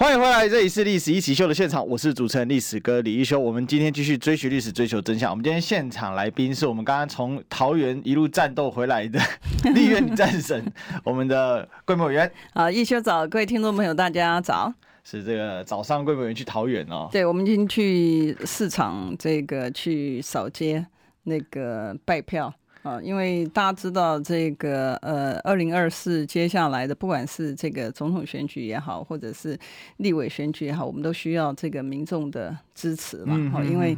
[0.00, 3.36] 欢迎回来，这里是《历史一起秀》的现场，我是主持人历史哥李一修。
[3.36, 5.28] 我们今天继续追寻历史，追求真相。
[5.28, 9.18] 我们今天现场来宾是我们刚刚从桃园一路战斗回来的
[9.74, 10.64] 立院战神，
[11.02, 12.30] 我们的贵模委员。
[12.54, 14.72] 好，义修早，各位听众朋友，大家早。
[15.02, 17.08] 是这个早上贵模委员去桃园哦。
[17.10, 20.86] 对，我们已经去市场，这个去扫街，
[21.24, 22.54] 那个拜票。
[22.82, 29.58] 啊，因为大家知道这个呃，二零二四接下来的不管是这个总统选举也好，或者是
[29.96, 33.50] 立委选举也好，我们都需要这个民众的支持嘛。
[33.50, 33.96] 好，因为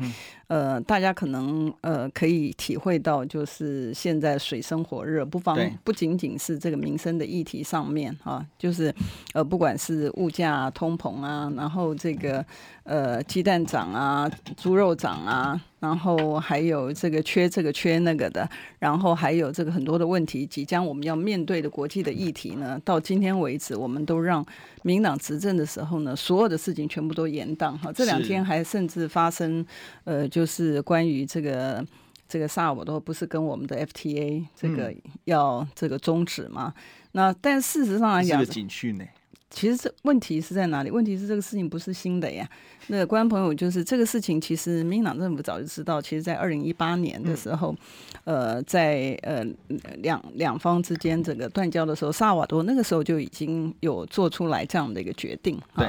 [0.51, 8.93] 呃，大家可能呃可以体会到，就是现在水深火热，不妨不仅仅是这个民生的议题上面哈，就是
[9.33, 12.45] 呃，不管是物价通膨啊，然后这个
[12.83, 15.61] 呃鸡蛋涨啊，猪肉涨啊。
[15.81, 18.47] 然后还有这个缺这个缺那个的，
[18.79, 24.45] 然后还有这个很多的问题，即将我们要面对的国际的议题呢，到今天为止，我们都让
[24.83, 27.91] 民党执政的时候呢，所有的事情全部都延宕哈。
[27.91, 29.65] 这两天还甚至发生，
[30.05, 31.85] 呃，就是关于这个
[32.29, 36.73] 这个萨尔瓦多不是跟我们的 FTA 这个要这个终止吗？
[36.77, 36.83] 嗯、
[37.13, 39.05] 那但事实上来讲，警讯呢。
[39.51, 40.91] 其实这问题是在哪里？
[40.91, 42.49] 问题是这个事情不是新的呀。
[42.87, 46.01] 那个观众朋友就是这个事情，其实民进党政府早就知道。
[46.01, 47.75] 其实，在二零一八年的时候，
[48.25, 49.45] 呃，在呃
[49.99, 55.61] 两两方之间这个断交的时候，萨瓦多那个时候就已经有做出来这样的一个决定。
[55.77, 55.89] 对。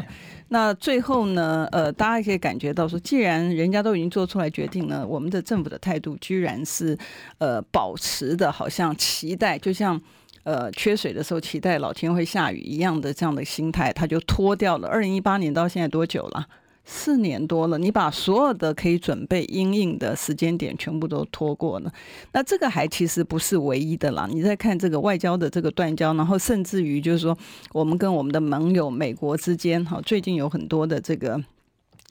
[0.49, 6.97] 那最后呢，呃，大家可以感觉到说，既然人家都已经做出来决定了，我们的政府的态度居然是
[7.37, 10.01] 呃保持的，好像期待，就像。
[10.43, 14.87] 呃，缺水的时候期待老天会下雨一样的这样的心态，他就拖掉了。
[14.87, 16.47] 二零一八年到现在多久了？
[16.83, 17.77] 四年多了。
[17.77, 21.93] 你把所有的可以准备因应的时间点全部都拖过了。
[22.33, 24.27] 那这个还其实不是唯一的啦。
[24.27, 27.37] 你再看这个外交的这个断交，然后甚至于就是说，
[27.71, 31.39] 我们跟我们的盟友美国之间，哈，最近有很多的这个。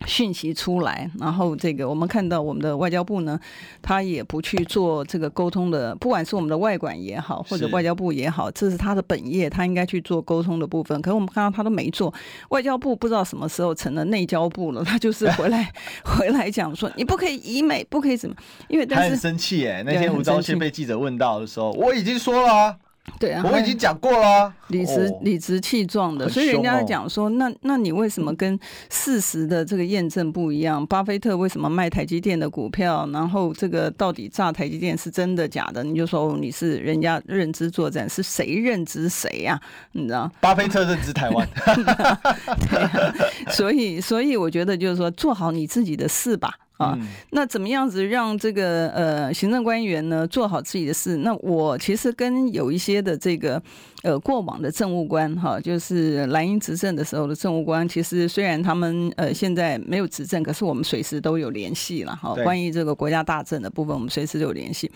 [0.07, 3.39] 讯息出来，然后这个我们看到我们的外交部呢，
[3.83, 11.01] 他也不去做这个沟通的，不管是我们的外管也好，或者外交部也好，这是他的本业，他应该去做沟通的部分。
[11.03, 12.13] 可是我们看到他都没做，
[12.49, 15.71] 外交部不知道什么时候成了内交部了，他就是回来
[16.03, 18.35] 回来讲说你不可以以美，不可以怎么，
[18.69, 22.77] 因为他很生气哎，那天吴钊燮被记者问到的时候，我已经说了啊。
[23.19, 30.87] 对啊，我已经讲过了，理直理直气壮的，所以人家讲说，那那你为什么跟事实的这个验证不一样？
[30.87, 33.09] 巴菲特为什么卖台积电的股票？
[33.13, 35.83] 然后这个到底炸台积电是真的假的？
[35.83, 39.61] 你就说你是人家认知作战，是谁认知谁呀？
[39.93, 40.31] 你知道？
[40.41, 41.49] 巴菲特认知台湾。
[41.67, 43.15] 对啊，
[43.51, 46.55] 所以所以我觉得就是说，做好你自己的事吧。
[46.81, 46.99] 啊，
[47.31, 51.19] 那怎么样子让这个呃行政官员呢做好自己的事？
[51.19, 53.63] 那我其实跟有一些的这个
[54.03, 62.35] 呃过往的政务官哈，就是蓝营执政的时候的政务官，其实虽然他们呃现在没有执政，可是我们随时都有联系了哈。
[62.43, 64.91] 关于这个国家大政的部分，我们随时都有联系。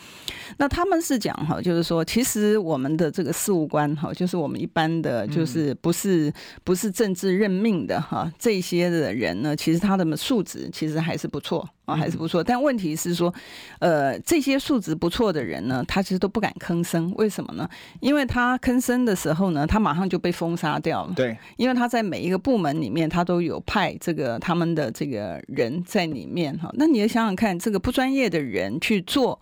[0.56, 11.68] 那他们是讲哈，就是说其实我们的这个事务官哈，就是我们一般的就是不是不是政治任命的哈，这些的人呢，其实他的素质其实还是不错。
[11.84, 13.32] 啊，还是不错，但问题是说，
[13.78, 17.68] 呃，这些素质不错的人呢，他其实都不敢吭声，为什么呢？
[18.00, 21.12] 因为他吭声的时候呢，他马上就被封杀掉了。
[21.14, 26.70] 对，因为他在每一个部门里面，他都有派这个他们的这个人在里面哈。
[26.74, 29.38] 那你要想想看，这个不专业的人去做，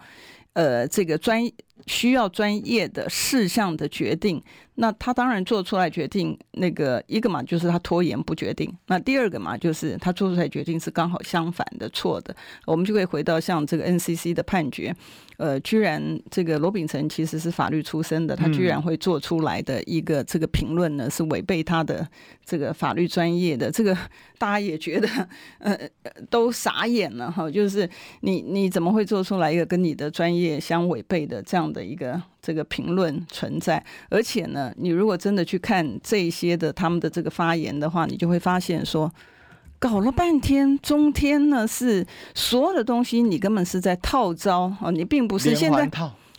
[0.55, 1.49] 呃，这个专
[1.87, 4.43] 需要专业的事项的决定。
[4.75, 12.35] 那他当然做出来决定，那个一个嘛，就是他拖延不决定；那第二个嘛，就是他做出来决定是刚好相反的错的。
[12.65, 14.95] 我们就可以回到像这个 NCC 的判决，
[15.43, 22.07] 呃，居然这个罗秉成其实是法律出身的，他居然会做出来的一个这个评论呢，是违背他的
[22.45, 23.71] 这个法律专业的。
[23.71, 23.93] 这个
[24.39, 25.09] 大家也觉得
[25.59, 25.77] 呃
[26.31, 27.89] 都傻眼了哈，就是
[28.21, 32.23] 你你怎么会做出来一个跟你的专业相违背的这样的一个？
[32.43, 33.81] 这个评论存在，
[34.11, 39.09] 而且呢，你如果真的去看这些的他们的这个发言的话，你就会发现说，
[39.83, 42.07] 搞了半天，中天呢是
[42.37, 45.91] 所有的东西，你根本是在套招啊，你并不是现在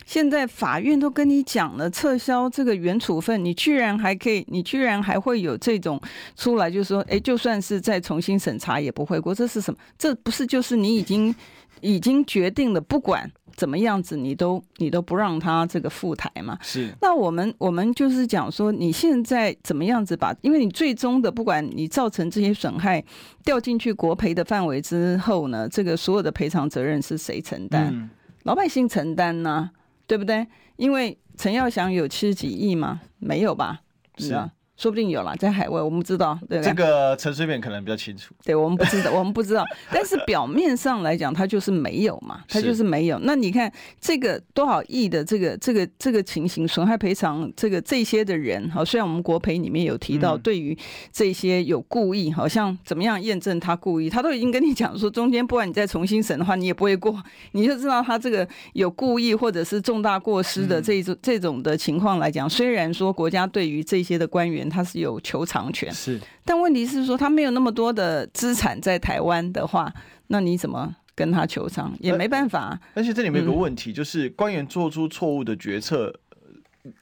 [0.06, 6.00] 现在法院都跟你讲了撤销这个原处分，你居然还可以，你居然还会有这种
[6.38, 9.78] 出来，就是说，哎，就算是再重新审查也不会过，这是什么？
[9.98, 11.36] 这不是就是你已经
[11.82, 13.30] 已经决定了，不管。
[13.56, 16.58] 怎么样子，你都你都不让他这个赴台嘛？
[16.62, 16.94] 是。
[17.02, 20.36] 那我们我们就是讲说，你现在怎么样子把？
[20.42, 23.04] 因为你最终的，不管你造成这些损害
[23.44, 27.90] 掉进去国赔的范围之后呢，这个所有的赔偿责任是谁承担？
[27.94, 28.10] 嗯、
[28.44, 29.70] 老百姓承担呢？
[30.06, 30.46] 对不对？
[30.76, 33.02] 因为陈耀祥有七十几亿吗？
[33.20, 33.82] 没有吧？
[34.18, 34.52] 是啊。
[34.84, 36.66] 说不定有了，在海外我们不知道，对吧？
[36.66, 38.36] 这个陈水扁可能比较清楚。
[38.44, 39.66] 对，我们不知道， 我们不知道。
[39.90, 43.18] 但是表面上来讲，他就是没有嘛，他就是没有。
[43.20, 43.72] 那你看
[44.02, 50.78] 这个多少亿的这个这个这个情形，损害赔偿这个这些的人，好，虽然我们国赔里面有提到，对于
[51.14, 57.18] 这些有故意，好像怎么样验证他故意，他都已经跟你讲说，中间不管你再重新审的话，你也不会过，
[57.54, 64.70] 你就知道他这个有故意或者是重大过失的这种这种的情况来讲，虽然说国家对于这些的官员。
[64.74, 69.94] 他是有求偿权，是，但问题是说他没有那么多的资产在台湾的话，
[70.28, 71.96] 那你怎么跟他求偿？
[72.00, 72.80] 也没办法。
[72.96, 76.12] 而且这里面有个问题，嗯、就是官员做出错误的决策，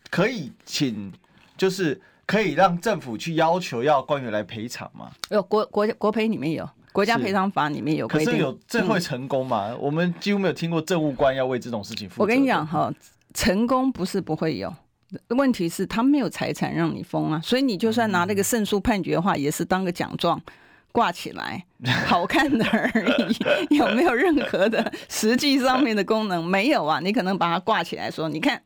[0.09, 1.13] 可以请，
[1.55, 5.09] 就是可以让政府去要求要官员来赔偿吗？
[5.29, 9.69] 有国国国赔里面有国家赔偿法里面有规定，可是有这会成功吗？
[9.71, 12.21] 嗯、我们几乎没有听过政务官要为这种事情负责。
[12.21, 12.93] 我跟你讲哈，
[13.33, 14.73] 成功不是不会有。
[15.29, 20.41] 问题是，他没有财产让你封啊，所以你就算拿那个胜诉判决的话，也是当个奖状
[20.91, 21.65] 挂起来，
[22.05, 22.89] 好看的而
[23.29, 23.37] 已，
[23.75, 26.43] 有没有任何的实际上面的功能？
[26.43, 28.61] 没有啊，你可能把它挂起来说，你看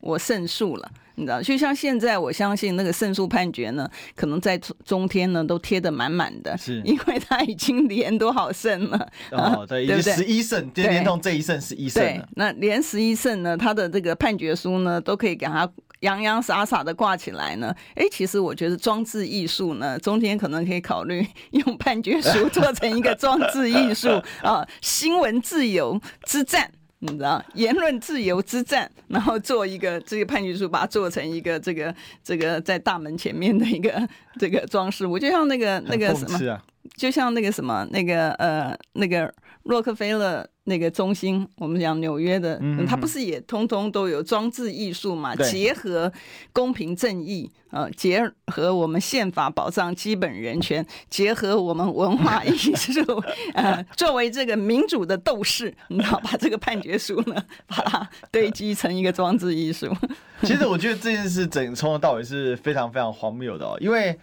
[0.00, 0.90] 我胜诉了。
[1.16, 3.86] 你知道，就像现在，我相信那个胜诉判决呢，
[4.16, 4.56] 可能在
[4.86, 9.08] 中天呢都贴得满满的，是因为他已经连多少胜了？
[9.32, 12.02] 哦， 对，十一胜，今天连同这一胜十一胜。
[12.02, 15.70] 对，那连十一胜呢，他的这个判决书呢，都可以给他
[16.00, 17.74] 洋洋洒洒的挂起来呢。
[17.94, 24.08] 哎，其实我觉得装置艺术呢，中间可能可以考虑 用判决书 做成一个装置艺术
[24.42, 26.70] 啊，新闻自由之战。
[27.02, 34.06] 你知道言论自由之战，然后做一个这个判决书，把它做成一个这个这个在大门前面的一个
[34.38, 36.60] 这个装饰物，就像那个那个什么，
[36.96, 39.32] 就像那个什么那个呃那个
[39.62, 40.46] 洛克菲勒。
[40.70, 45.34] 那个中心，我们讲纽约的，嗯，它不是也通通都有装置艺术嘛？
[45.34, 46.10] 结合
[46.52, 53.02] 公平正义啊，呃，结合我们宪法保障基本人权，结合我们文化艺术，
[53.54, 57.34] 呃，作为这个民主的斗士，你知道，把这个判决书呢，
[57.66, 59.92] 把它堆积成一个装置艺术。
[60.44, 64.16] 其实我觉得这件事整从头到尾是非常非常荒谬的哦，因为。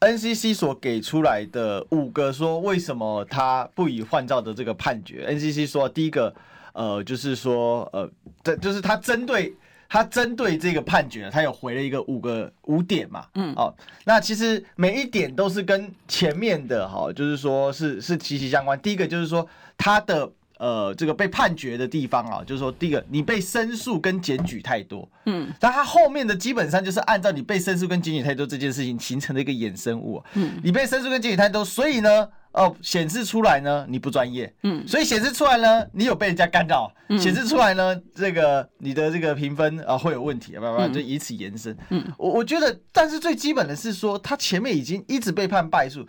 [0.00, 6.34] NCC 所给出来的五个说，为什么他不以换照的这个判决，NCC 说第一个，
[6.72, 8.10] 呃，就是说，呃，
[8.42, 9.54] 这就是他针对
[9.88, 13.74] 他针对这个判决，他有回了一个五个五点嘛，嗯，哦，
[14.04, 18.78] 那其实每一点都是跟前面的哈，就是说是是息息相关。
[18.80, 19.46] 第一个就是说
[19.76, 20.30] 他的。
[20.58, 46.06] 呃，这个被判决的地方啊，就是说，第一个，你被申诉跟检举太多，嗯，但它后面的基本上就是按照你被申诉跟检举太多这件事情形成的一个衍生物，嗯，你被申诉跟检举太多，所以呢，哦，显示出来呢你不专业，嗯，所以显示出来呢你有被人家干扰，显示出来呢这个你的这个评分啊会有问题，不不，就以此延伸，嗯，我我觉得，但是最基本的是说，他前面已经一直被判败诉，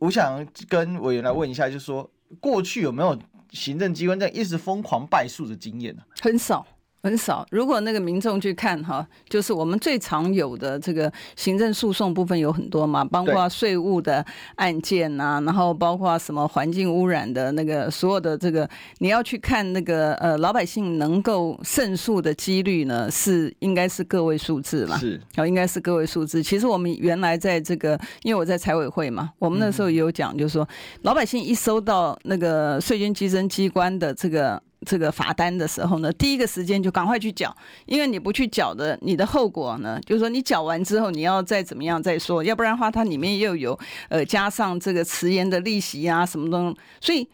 [0.00, 2.10] 我想跟委员来问一下，就是说
[2.40, 3.16] 过去有没有？
[3.56, 6.02] 行政机关这样一直疯狂败诉的经验呢？
[6.20, 6.66] 很少。
[7.02, 7.46] 很少。
[7.50, 14.24] 如果那个民众去看哈，就是我们最常有的这个行政诉讼部分有很多嘛，包括税务的
[14.56, 26.42] 案件呐、啊，然后包括什么环境污染的那个所有的这个，你要去看那个呃老百姓能够胜诉的几率呢，是应该是个位数字了，是，应该是个位数字。
[26.42, 30.68] 其实我们原来在这个，因为我在财委会嘛，我们那时候也有讲，就是说
[31.02, 34.60] 老百姓一收到那个税捐稽征机关的这个。
[34.86, 43.78] 这个罚单的时候呢，第一个时间就赶快去缴，因为你不去缴的，你的后果呢，就是说你缴完之后你要再怎么样再说，要不然的话它里面又有
[44.08, 47.28] 呃加上这个迟延的利息啊什么东西，所以。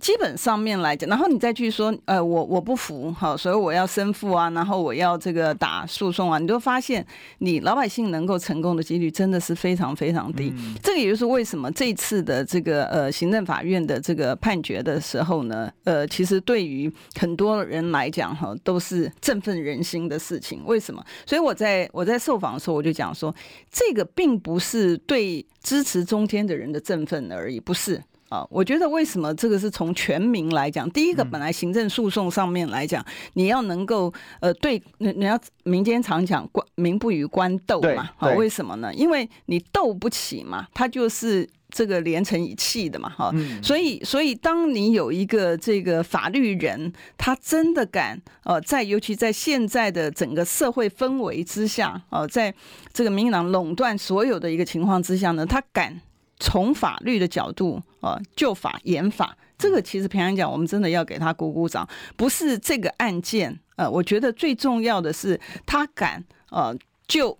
[0.00, 7.04] 基本上面来讲，然后你再去说，呃，我我不服，哈，所以我要申复啊，然后我要这个打诉讼啊，你就发现
[7.38, 10.52] 你老百姓能够成功的几率真的是非常非常低。
[10.56, 20.62] 嗯、这个也就是为什么这次的这个呃行政法院的这个判决的时候呢，呃，其实对于很多人来讲哈，都是振奋人心的事情。
[20.64, 21.04] 为什么？
[21.26, 23.34] 所以我在我在受访的时候我就讲说，
[23.70, 28.00] 这个并不是对支持中间的人的振奋而已，不是。
[28.28, 33.04] 啊，我觉得为什么这个是从全民来讲，第一个本来行政诉讼上面来讲，
[33.34, 38.92] 你要能够呃对，你你要民间常讲官民不与官斗嘛，好，为什么呢？
[38.92, 43.32] 因为你斗不起嘛，他就是这个连成一气的嘛，哈，
[43.62, 52.54] 所以所以当你有一个这个法律人，他真的敢呃，在尤其在现在的整个社会氛围之下，哦，在
[52.92, 56.00] 这个民进党垄断所有的一个情况之下呢，他敢
[56.38, 66.76] 从法律的角度啊，就法严法，这个其实平常讲，我们真的要给他鼓鼓掌，不是这个案件，呃，我觉得最重要的是他敢呃
[67.06, 67.38] 就。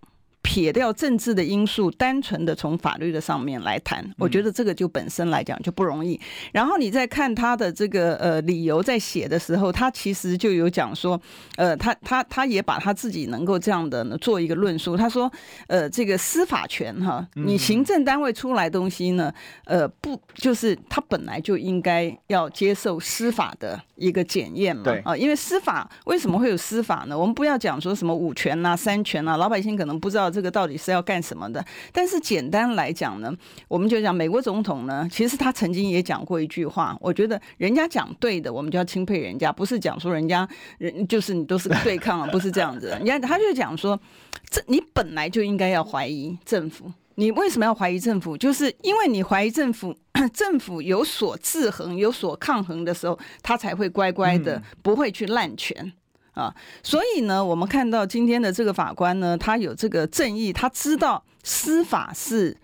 [0.48, 6.18] 撇掉政治的因素，单纯的从法律的上面来谈，我觉得这个就本身来讲就不容易。
[6.52, 11.20] 然后你再看他的这个呃理由，在写的时候，他其实就有讲说，
[11.56, 14.96] 呃，他他他也把他自己能够这样的呢做一个论述。
[14.96, 15.30] 他说，
[15.66, 19.30] 呃，这个司法权哈，你行政单位出来东西呢，
[19.66, 24.84] 呃，不就是他本来就应该要接受司法的一个检验嘛？
[25.04, 27.18] 啊，因为司法为什么会有司法呢？
[27.18, 30.32] 我们不要讲说什么五权呐、三权呐，老百姓可能不知道。
[30.37, 31.64] 这个到底是要干什么的？
[31.92, 33.32] 但是简单来讲呢，
[33.68, 42.88] 我们就讲美国总统呢，其实他曾经也讲过一句话，我觉得人家讲对的，我们就要钦佩人家，不是讲说人家人就是你都是对抗啊，不是这样子。
[42.88, 43.98] 人家他就讲说，
[44.50, 48.36] 这你本来就应该要怀疑政府，你为什么要怀疑政府？
[48.36, 49.94] 就是因为你怀疑政府，
[50.32, 55.92] 政府有所制衡、有所抗衡的时候，他才会乖乖的，不会去滥权。
[56.38, 62.56] 啊，所以呢，我们看到今天的这个法官呢，他有这个正义，他知道司法是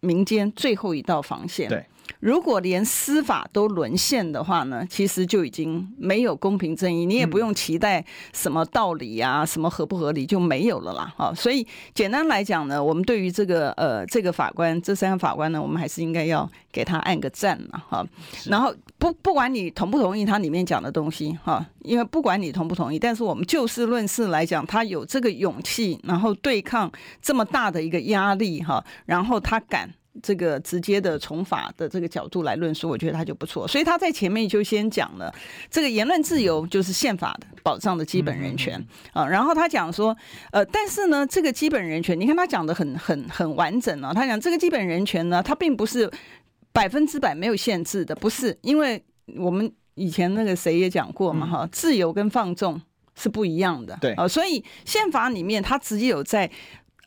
[0.00, 1.68] 民间最后一道防线。
[1.70, 1.86] 对。
[2.20, 11.12] 如果连司法都沦陷的话呢，其实就已经没有公平正义，你也不用期待什么道理啊，什么合不合理就没有了啦。
[11.16, 18.04] 哈，所以简单来讲呢，我们对于这个呃这个法官这三个法官呢，我们还是应该要给他按个赞了哈。
[18.46, 26.90] 然后不不管你同不同意他里面讲的东西哈，因为不管你同不同意，但是我们就事论事来讲，他有这个勇气，然后对抗
[27.22, 29.88] 这么大的一个压力哈，然后他敢。
[30.20, 33.68] 这个直接的从法的这个角度来论述，我觉得他就不错。
[33.68, 35.32] 所以他在前面就先讲了，
[35.70, 39.24] 这个言论自由就是宪法的保障的基本人权啊。
[39.26, 40.16] 然后他讲说，
[40.50, 44.12] 呃，但是呢，这个基本人权，你看他讲的很很很完整啊。
[44.12, 46.10] 他讲这个基本人权呢，它并不是
[46.72, 49.00] 百分之百没有限制的，不是，因为
[49.36, 52.80] 我们以前那个谁也讲过嘛，哈，自由跟放纵
[53.14, 53.96] 是不一样的。
[54.00, 56.50] 对啊，所以宪法里面他直接有在。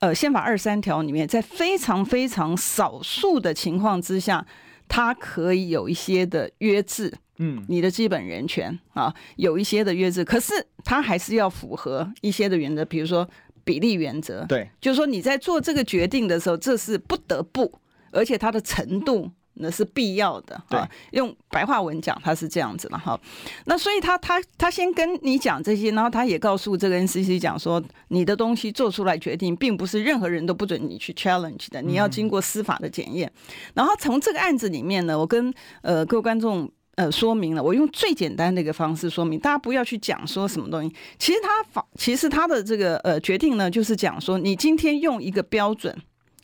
[0.01, 4.45] 呃，宪法二三条里面，在非常非常少数的情况之下，
[4.87, 10.53] 它可以有一些的约制，嗯，你的基本人权啊，有一些的约制，可是
[10.83, 13.29] 它还是要符合一些的原则，比如说
[13.63, 17.71] 比例原则，对，就是说你在做这个决定的时候，这是不得不，
[18.11, 19.29] 而且它的程度。
[19.55, 23.19] 那是必要的啊，用白话文讲，他是这样子了哈。
[23.65, 33.31] 那所以他他他先跟你讲这些，然后他也告诉这个 NCC 讲说，你的东西做出来决定，并不是任何人都不准你去 challenge 的，你要经过司法的检验。
[33.73, 40.95] 然后从这个案子里面呢，我跟呃各位观众呃说明了，我用最简单的一个方式说明，大家不要去讲说什么东西。
[41.19, 45.95] 其实他法，其实他的这个呃决定呢，就是讲说，你今天用一个标准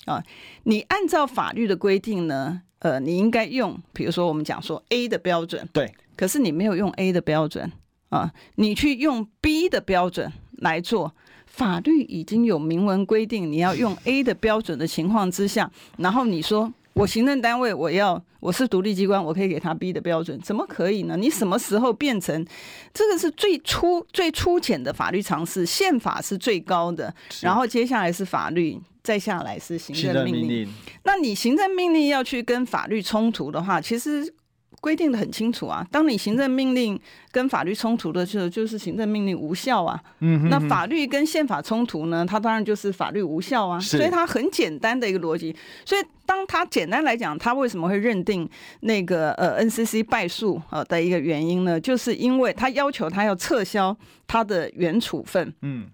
[0.06, 0.22] 啊，
[0.64, 2.62] 你按照法律的规定呢。
[2.80, 7.72] 呃，你应该用，比如说我们讲说 A 的标准，对，可是你没有用 A 的标准
[8.10, 11.14] 啊，你去用 B 的标准来做，
[11.46, 21.16] 法律已经有明文规定你要用 A 的标准的情况之下，然后你说我行政单位我要我是独立机关，我可以给他 B 的标准，怎么可以呢？
[21.16, 22.44] 你什么时候变成
[22.92, 25.64] 这个是最初最粗浅的法律常识？
[25.64, 28.80] 宪法是最高的，然后接下来是法律。
[29.04, 30.70] 再下来是行政命令，命令，
[31.04, 34.34] 那你行政命令要去跟法律冲突的话，其实
[34.80, 35.86] 规定的很清楚啊。
[35.92, 37.00] 当你行政命令
[37.32, 40.00] 跟法律冲突的时候，就是行政命令无效啊。
[40.20, 43.80] 嗯哼哼，那法律跟宪法冲突呢，它当然就是法律无效啊。
[43.80, 45.56] 所以它很简单的一个逻辑。
[45.86, 48.50] 所以当它简单来讲，它为什么会认定
[48.82, 51.80] 那个呃 NCC 败诉呃的一个原因呢？
[51.80, 53.96] 就是因为他要求他要撤销
[54.28, 55.54] 他的原处分。
[55.62, 55.88] 嗯。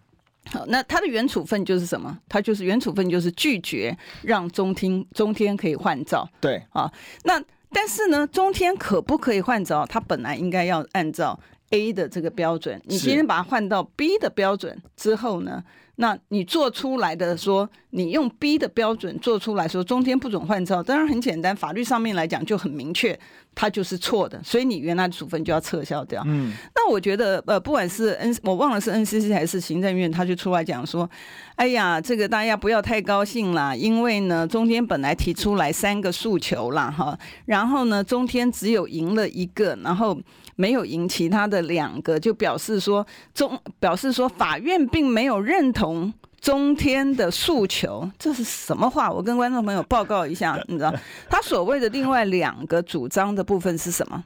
[0.51, 2.19] 好，那他的原处分就是什么？
[2.27, 6.27] 他就是原处分就是拒绝让中天中天可以换照。
[6.41, 6.91] 对啊，
[7.23, 7.41] 那
[7.73, 9.85] 但是呢，中天可不可以换照？
[9.85, 11.39] 它本来应该要按照
[11.71, 15.63] A 的这个标准，你今天把它换到 B 的标准之后呢？
[15.95, 23.19] 那你做出来的说，你用 B 的标准做出来说，中天不准换照，当然很简单，法律上面来讲就很明确，
[23.55, 26.24] 它就是错的，所以你原来的处分就要撤销掉。
[26.25, 31.10] 嗯，那我觉得呃，不管是 N，我忘了是 NCC 还是行政院，他就出来讲说，
[31.55, 40.19] 哎呀，这个大家不要太高兴啦，因为呢，中天本来提出来三个诉求啦，哈，然后呢，中天只有赢了一个，然后
[40.55, 46.13] 没有赢其他的两个，就表示说中表示说法院并没有认同。
[46.43, 49.09] 中天的诉求，这是什么话？
[49.09, 50.93] 我跟观众朋友报告一下， 你知道，
[51.29, 54.21] 他所谓的另外两个主张的部分是什么？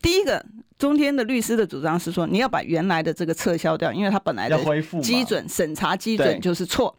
[0.00, 0.42] 第一个，
[0.78, 4.58] 中天的律师的主张是说，你要把原来的这个撤销掉，因为他本来的
[5.02, 6.96] 基准审查基准就是错。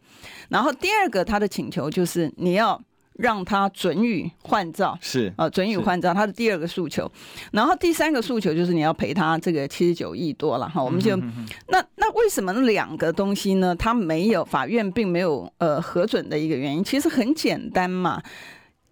[0.48, 2.80] 然后第二个，他的请求就是你要。
[3.14, 7.10] 让他准予换照是啊，准予换照，他的第二个诉求。
[7.52, 10.82] 然后第三个诉求就是你要赔他这个七十九亿多了哈。
[10.82, 11.16] 我们就
[11.68, 13.74] 那那为什么两个东西呢？
[13.74, 18.22] 他没有法院并没有呃核准的一个原因，其实很简单嘛。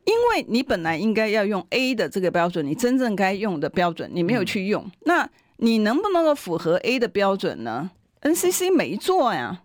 [0.04, 7.90] 因为你本来应该要用 A 的这个标准，你真正该用的标准你没有去用，那你能不能够符合 A 的标准呢
[8.22, 9.60] ？NCC 没做呀。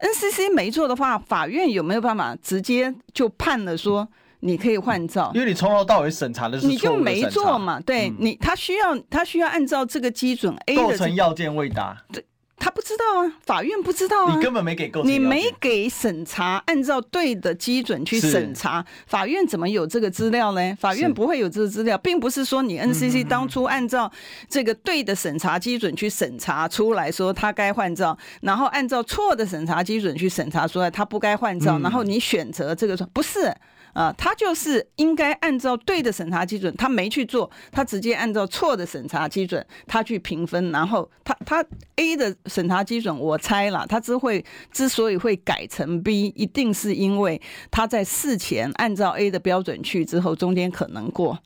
[0.00, 4.08] NCC 没做的话，法院有没有办法直接就判了说
[4.40, 5.30] 你可以换照？
[5.34, 7.80] 因为你从头到尾审查的是，你就没做嘛？
[7.80, 11.96] 对你，他需要他需要按照这个基准 A 的构成要件未达。
[12.12, 12.24] 对。
[12.58, 20.76] 他不知道啊，法院不知道啊，你根本没给够，你没给审查，按照对的基准去审查，法院怎么有这个资料呢？
[20.80, 24.10] 法院不会有这个资料，并不是说你 NCC 当初按照
[24.48, 33.54] 这个对的审查基准去审查出来说他该换照，然后按照错的审查基准去审查出来他不该换照，然后你选择这个说不是。
[33.98, 41.64] 啊，他就是应该按照对的审查基准，他没去做，他直接按照错的审查基准，他去评分，然后他他
[41.96, 51.36] A 的审查基准，我猜了，他只会之所以会改成 B，一定是因为他在事前按照 A 的标准去之后，中间可能过。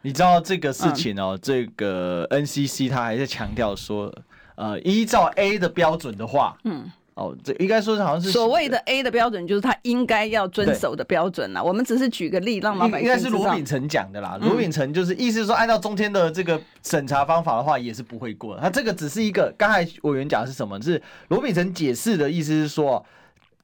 [0.00, 4.10] 你知道这个事情哦，嗯、这个 NCC 他还在强调说，
[4.54, 6.90] 呃，依照 A 的标准的话，嗯。
[7.14, 11.62] 哦，这应该说是好像是所谓的 A 的标准，就是他应该要遵守的标准啦。
[11.62, 13.08] 我们只是举个例，让老百姓。
[13.08, 14.38] 应该是罗秉成讲的啦。
[14.40, 18.62] 罗秉成就是意思是说，按照中天的这个审查方法的话，也是不会过的。
[18.62, 20.80] 他这个只是一个，刚才委员讲的是什么？
[20.80, 23.04] 是罗秉成解释的意思是说，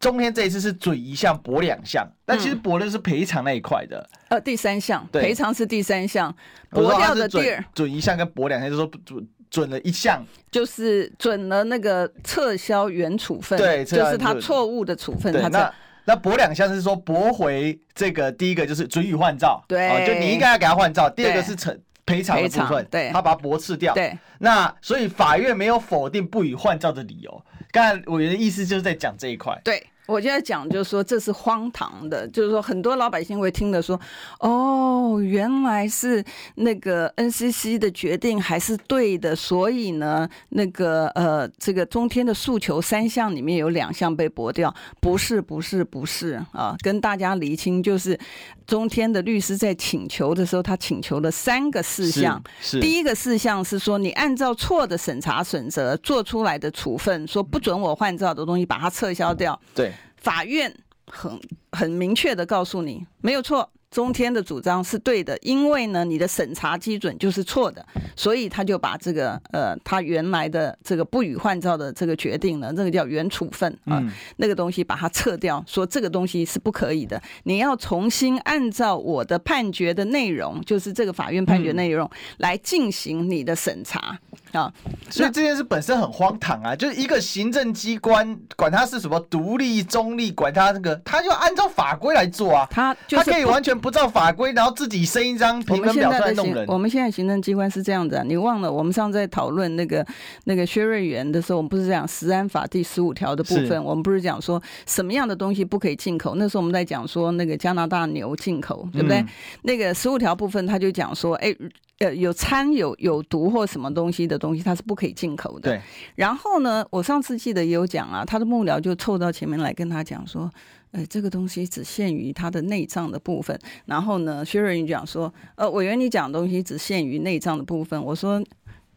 [0.01, 4.07] 中天这一次是准一项驳两项，但其实驳的是赔偿那一块的。
[4.29, 6.35] 呃，第三项赔偿是第三项，
[6.69, 9.27] 驳掉的第二准一项跟驳两项，就是说不准。
[9.57, 15.33] 准了一项，就是准了那个撤销原处分，对，就是他错误的处分。
[15.33, 15.73] 他那
[16.05, 21.09] 那驳两项是说驳回这个第一个就是准予换照，对、哦，就你应该要给他换照。
[21.09, 23.95] 第二个是赔赔偿的部分，对，他把它驳斥掉。
[23.95, 27.43] 对，那所以法院没有否定不予换照的理由。
[27.73, 29.59] 刚才委员的意思就是在讲这一块。
[29.65, 29.83] 对。
[30.07, 34.01] 我就在讲就是说，这是荒唐的，就是说很多老百姓会听的说，
[34.41, 48.19] 哦，原来是那个 NCC 的决定还是对的，所以呢，那个呃，这个中天的诉求三项里面有两项被驳掉，不是，不是，不是啊，跟大家厘清，就是
[48.67, 52.81] 中天的律师在请求的时候，他请求了三个事项，是。
[52.81, 59.93] 第一个事项是说，你按照错的审查准则做出来的处分，说不准我换照的东西，把它撤销掉，对。
[60.17, 60.75] 法院
[61.07, 61.39] 很
[61.73, 63.71] 很明确的告诉你，没有错。
[63.89, 84.19] 中天的主张是对的，因为呢，你的审查基准就是错的，所以他就把这个呃，他原来的这个不予换照的这个决定呢，这个叫原处分啊，嗯、那个东西把它撤掉，说这个东西是不可以的，你要重新按照我的判决的内容，就是这个法院判决内容来进行你的审查
[84.57, 84.73] 啊。
[85.09, 93.77] 所以这件事本身很荒唐啊，就是一个行政机关，管他是什么独立中立，管他那个，他就按照法规来做啊，他他可以完全。
[93.77, 96.67] 不照法规，然后自己生一张评分表出来弄人。
[96.67, 100.05] 我们现在行政机关是这样子啊，你忘了我们上次在讨论那个
[100.45, 106.35] 那个薛瑞元的时候，我们不是讲《食安法》第十五条的部分，我们不是讲说什么样的东西不可以进口？
[106.37, 109.19] 那时候我们在讲说那个加拿大牛进口，对不对？
[109.19, 109.29] 嗯、
[109.63, 111.55] 那个十五条部分他就讲说，哎，
[111.99, 115.71] 呃，有掺有有毒或什么东西的东西，它是不可以进口的。
[115.71, 115.81] 对。
[116.15, 120.51] 然后呢，我上次记得也有讲啊，他的幕僚就凑到前面来跟他讲说。
[120.93, 123.59] 呃，这个东西只限于它的内脏的部分。
[123.85, 128.03] 然后呢，薛瑞云讲说，呃，委员你讲的东西只限于内脏的部分。
[128.03, 128.43] 我说，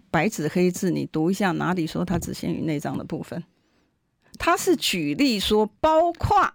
[0.09, 3.43] 白纸黑字，你读一下，哪里说它只限于内脏的部分？
[4.37, 6.53] 他是举例说，包括。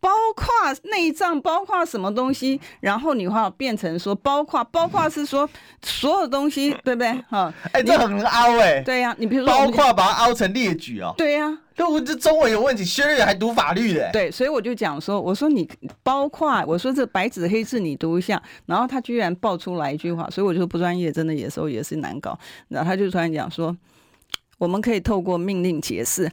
[0.00, 0.46] 包括
[0.90, 2.60] 内脏，包括什么东西？
[2.80, 5.48] 然后你话变成说，包括，包括是说
[5.82, 7.12] 所有东西，对不对？
[7.28, 8.82] 哈，哎，这很凹哎、欸。
[8.82, 11.12] 对呀、啊，你比如说，包括把它凹成列举哦。
[11.16, 14.12] 对呀、啊，这这中文有问题，薛瑞还读法律的、欸。
[14.12, 15.68] 对，所以我就讲说，我说你
[16.02, 22.38] 包括，我说这白纸黑字你读一下，然后他居然爆出来一句话，所以我就说不专业，真的有时候也是难搞。
[22.68, 23.76] 然后他就突然讲说，
[24.58, 26.30] 我们可以透过命令解释。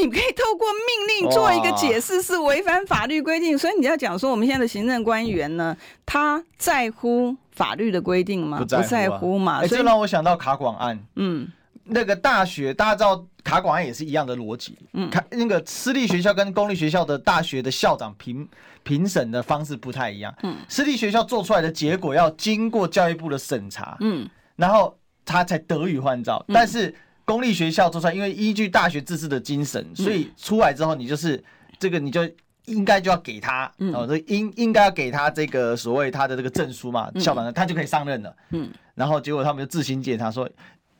[0.00, 8.58] 你可以透过命令做一个解释，是违反法律规定，所以你要讲说我们现在的行政官员呢，他在乎法律的规定吗？
[8.58, 9.58] 不在乎嘛。
[9.58, 10.98] 哎，这让我想到卡广案。
[11.16, 11.48] 嗯，
[11.82, 14.78] 那个大学大家知道卡广案也是一样的逻辑。
[14.92, 18.48] 嗯，卡那个私立学校跟公立学校的大学的校长评
[18.84, 20.32] 评审的方式不太一样。
[20.44, 23.96] 嗯，私立学校做出来的结果要经过教育部的审查。
[23.98, 26.44] 嗯，然后他才得以换照。
[26.48, 31.42] 但是公立学校做出来，因为依据大学自治的精神，所以出来之后你就是
[31.78, 32.28] 这个你就。
[32.66, 38.32] 应该就要给他，哦，这应应该要给他这个所谓他的这个证书嘛，校长他就可以上任了。
[38.50, 40.48] 嗯，然后结果他们就自行检查说，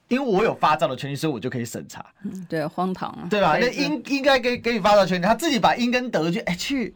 [0.09, 2.05] 因为我有发照的权利，所以我就可以审查。
[2.25, 3.57] 嗯，对，荒唐啊，对吧？
[3.61, 6.93] 那应应该给给你发照权利，他自己把因跟得去，哎，去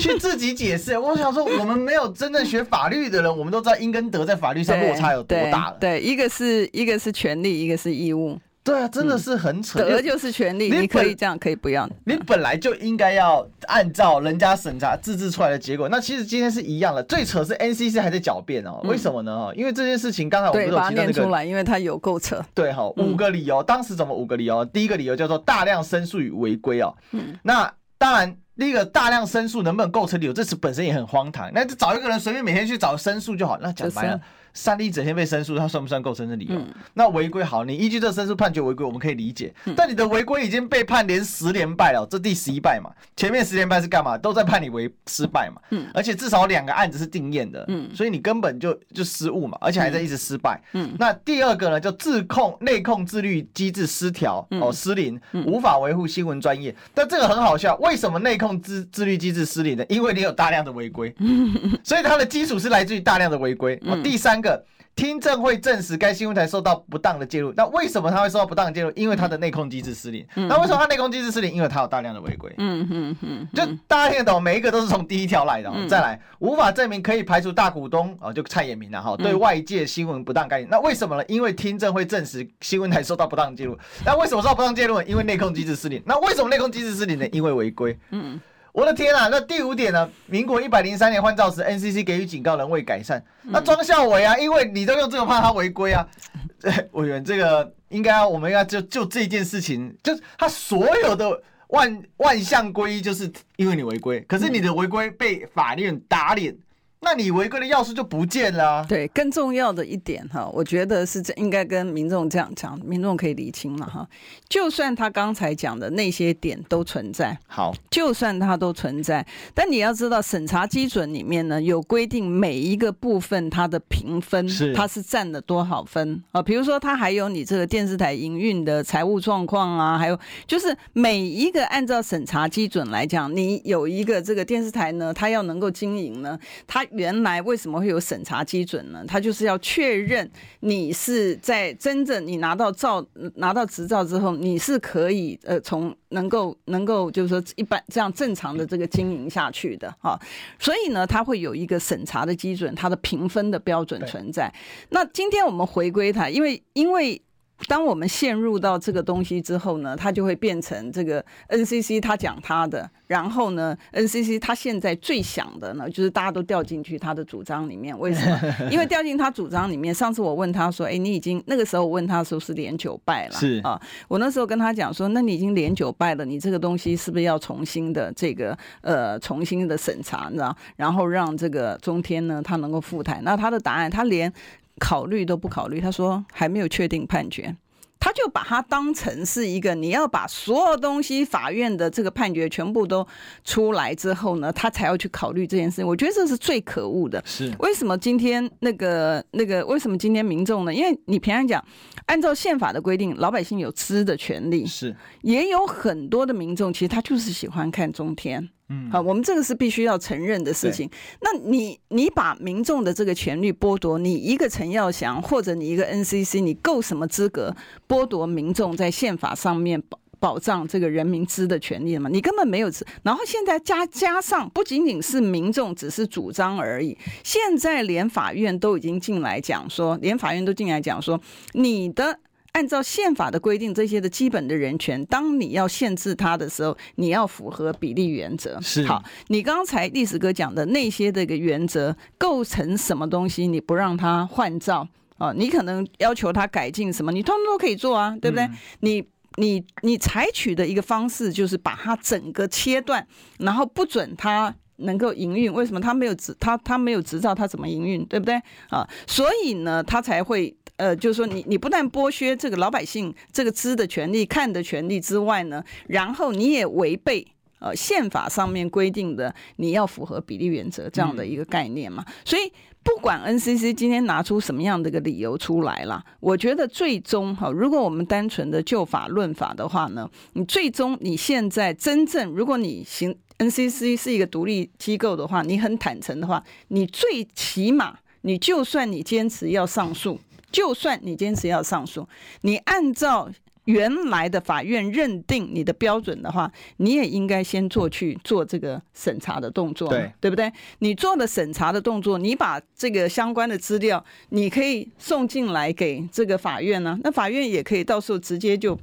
[0.00, 0.98] 去自己解释。
[0.98, 5.76] 我想说，我们没有真正学法律的人，我们都知道因跟得在法律上落差有多大了。
[5.78, 8.36] 对，一个是一个是权利，一个是义务。
[8.62, 9.78] 对啊，真的是很扯。
[9.78, 11.88] 得就是权利，你可以这样，可以不要。
[12.04, 15.88] 你本来就应该要按照人家审查自治出来的结果。
[15.88, 17.02] 那其实今天是一样的。
[17.04, 19.50] 最扯是 NCC 还在狡辩哦，为什么呢？
[19.56, 22.44] 因为这件事情刚才我们有提到那个，出来，因为它有够扯。
[22.54, 24.62] 对哈，五个理由，当时怎么五个理由？
[24.66, 26.94] 第一个理由叫做大量申诉与违规哦。
[27.12, 27.34] 嗯。
[27.42, 30.32] 那当然，第一个大量申诉能不能构成理由？
[30.34, 31.50] 这是本身也很荒唐。
[31.54, 33.58] 那就找一个人随便每天去找申诉就好。
[33.60, 34.20] 那讲白了。
[34.52, 36.56] 三例整天被申诉，他算不算构成的理由？
[36.56, 39.54] 嗯、那违规好，你依据这申诉判决违规，我们可以理解。
[39.66, 42.90] 嗯、但你的违规已经被判连十连败了，这第十一败嘛？
[43.16, 44.18] 前面十连败是干嘛？
[44.18, 45.60] 都在判你为失败嘛？
[45.70, 50.60] 嗯、而且至少两个案子是定验的，嗯、所以你根本就就失误嘛，而且还在一直失败。
[50.72, 56.74] 嗯、那第二个呢，叫自控内控自律机制失调、嗯、哦失灵，无法维护新闻专业。
[56.92, 59.84] 但这个很好笑，为什么内控自自律机制失灵呢？
[59.88, 63.80] 因为你有大量的违规，嗯、 所以它的基础是来自于大量的违规。
[63.86, 64.39] 哦，第三。
[64.40, 64.64] 个
[64.96, 68.90] 听证会证实该新闻台受到不当的介入，那为什么他会受到不当的介入？
[68.96, 70.26] 因为他的内控机制失灵。
[70.34, 71.52] 嗯、那为什么他内控机制失灵？
[71.52, 72.52] 因为他有大量的违规。
[72.58, 75.70] 嗯嗯嗯，就大家听得懂，每一个都是从第一条来的。
[75.74, 80.68] 嗯、再来，无法证明可以排除大股东啊，就蔡衍明了哈，对外界新闻不当概念。
[80.68, 81.24] 那为什么呢？
[81.28, 83.78] 因为听证会证实新闻台受到不当的介入。
[84.04, 85.04] 那为什么受到不当介入呢？
[85.04, 86.02] 因为内控机制失灵。
[86.04, 87.26] 那为什么内控机制失灵呢？
[87.32, 87.98] 因为违规。
[88.10, 88.40] 嗯。
[88.72, 89.28] 我的天啊！
[89.30, 90.08] 那第五点呢？
[90.26, 93.22] 民国一百零三年换照时，NCC 给予警告，仍未改善。
[93.42, 96.06] 那庄孝伟啊，因为你都用这个怕他违规啊。
[96.92, 104.20] 委员，这个应该我们应该就就这件事情，就是他所有的万万象归一，就是因为你违规。
[104.28, 106.56] 可是你的违规被法院打脸。
[107.02, 108.86] 那你违规的钥匙就不见了啊。
[108.86, 114.06] 对，更重要的一点哈，我觉得是这应该跟民众这样讲，民众可以理清了哈。
[114.50, 126.42] 就算他刚才讲的那些点都存在，好，就算它都存在，但你要知道审查基准里面呢，有规定每一个部分它的评分，是它是占了多少分啊？
[126.42, 136.86] 比如说它还有你这个电视台营运的财务状况啊，还有就是每一个按照审查基准来讲，你有一个这个电视台呢，它要能够经营呢，它。
[136.90, 139.04] 原来为什么会有审查基准呢？
[139.06, 143.04] 他就是要确认你是在真正你拿到照
[143.36, 150.18] 拿到执照之后，你是可以呃从能够能够就是说一般这样正常的这个经营下去的哈。
[150.58, 154.52] 所以呢，它会有一个审查的基准，它的评分的标准存在。
[154.90, 157.20] 那今天我们回归它，因为因为。
[157.68, 167.96] 当我们陷入到这个东西之后呢，它就会变成这个 NCC 他讲他的，然后呢，NCC 他现在最想的呢，就是大家都掉进去他的主张里面。
[167.98, 168.40] 为什么？
[168.72, 169.94] 因为掉进他主张里面。
[169.94, 180.56] 上次我问他说：“哎，你已经那个时候我问他说是连九败了，是啊。”我那时候跟他讲说：“那你已经连九败了，你这个东西是不是要重新的这个呃重新的审查，你知道？
[180.76, 183.20] 然后让这个中天呢他能够复台？
[183.22, 184.32] 那他的答案，他连。”
[184.80, 187.54] 考虑都不考虑，他说还没有确定判决，
[188.00, 193.06] 他就把它当成是一个你要把所有东西法院的这个判决全部都
[193.44, 195.86] 出来之后呢，他才要去考虑这件事情。
[195.86, 197.22] 我觉得这是最可恶的。
[197.26, 200.74] 是为什么今天那个那个为什么今天民众呢？
[200.74, 201.62] 因为你平常讲，
[202.06, 208.48] 按照宪法的规定，老百姓有知的权利，是也有很多的民众其实他就是喜欢看中天。
[208.72, 210.88] 嗯，好，我们这个是必须要承认的事情。
[211.20, 217.54] 那你你把民众的这个权利剥夺，你一个陈耀祥或者你一个 NCC，你够什么资格
[217.88, 222.08] 剥夺民众在宪法上面保保障这个人民知的权利吗？
[222.08, 222.70] 你根本没有。
[223.02, 231.20] 然后现在加加上，不仅仅是民众只是主张而已，现在连法院都已经进来讲说，连法院都进来讲说，
[231.54, 232.20] 你的。
[232.52, 238.60] 按照宪法的规定，这些的基本的人权，当你要限制它的时候，你要符合比例原则。
[238.60, 243.46] 是好，你刚才历史哥讲的那些这个原则构成什么东西？
[243.46, 244.86] 你不让他换照
[245.18, 245.32] 啊？
[245.32, 247.12] 你可能要求他改进什么？
[247.12, 248.44] 你通通都可以做啊，对不对？
[248.44, 249.04] 嗯、你
[249.36, 253.06] 你你采取的一个方式就是把它整个切断，
[253.38, 254.54] 然后不准他。
[254.80, 255.52] 能够营运？
[255.52, 258.04] 为什么他没有执他他没有执照，他怎么营运？
[258.06, 258.88] 对不对啊？
[259.06, 267.26] 所以呢，他才会呃，就是说你你不但剥削这个老百姓这个知的权利、看的权利之外呢，然后你也违背。
[267.62, 272.50] 呃，宪法上面规定的你要符合比例原则这样的一个概念嘛，所以
[272.82, 290.20] 不管 NCC 今天拿出什么样的一个理由出来啦，我觉得最终哈，如果我们单纯的就法论法的话呢，你最终你现在真正如果你行 NCC 是一个独立机构的话，你很坦诚的话，你最起码你就算你坚持要上诉，
[290.52, 292.08] 就算你坚持要上诉，
[292.42, 293.28] 你按照。
[293.66, 300.50] 原来的法院认定你的标准的话，你也应该先做去做这个审查的动作，对对不对？
[300.80, 308.76] 你做了审查的动作，你把这个相关的资料，你可以送进来给这个法院呢，那法院也可以到时候直接就。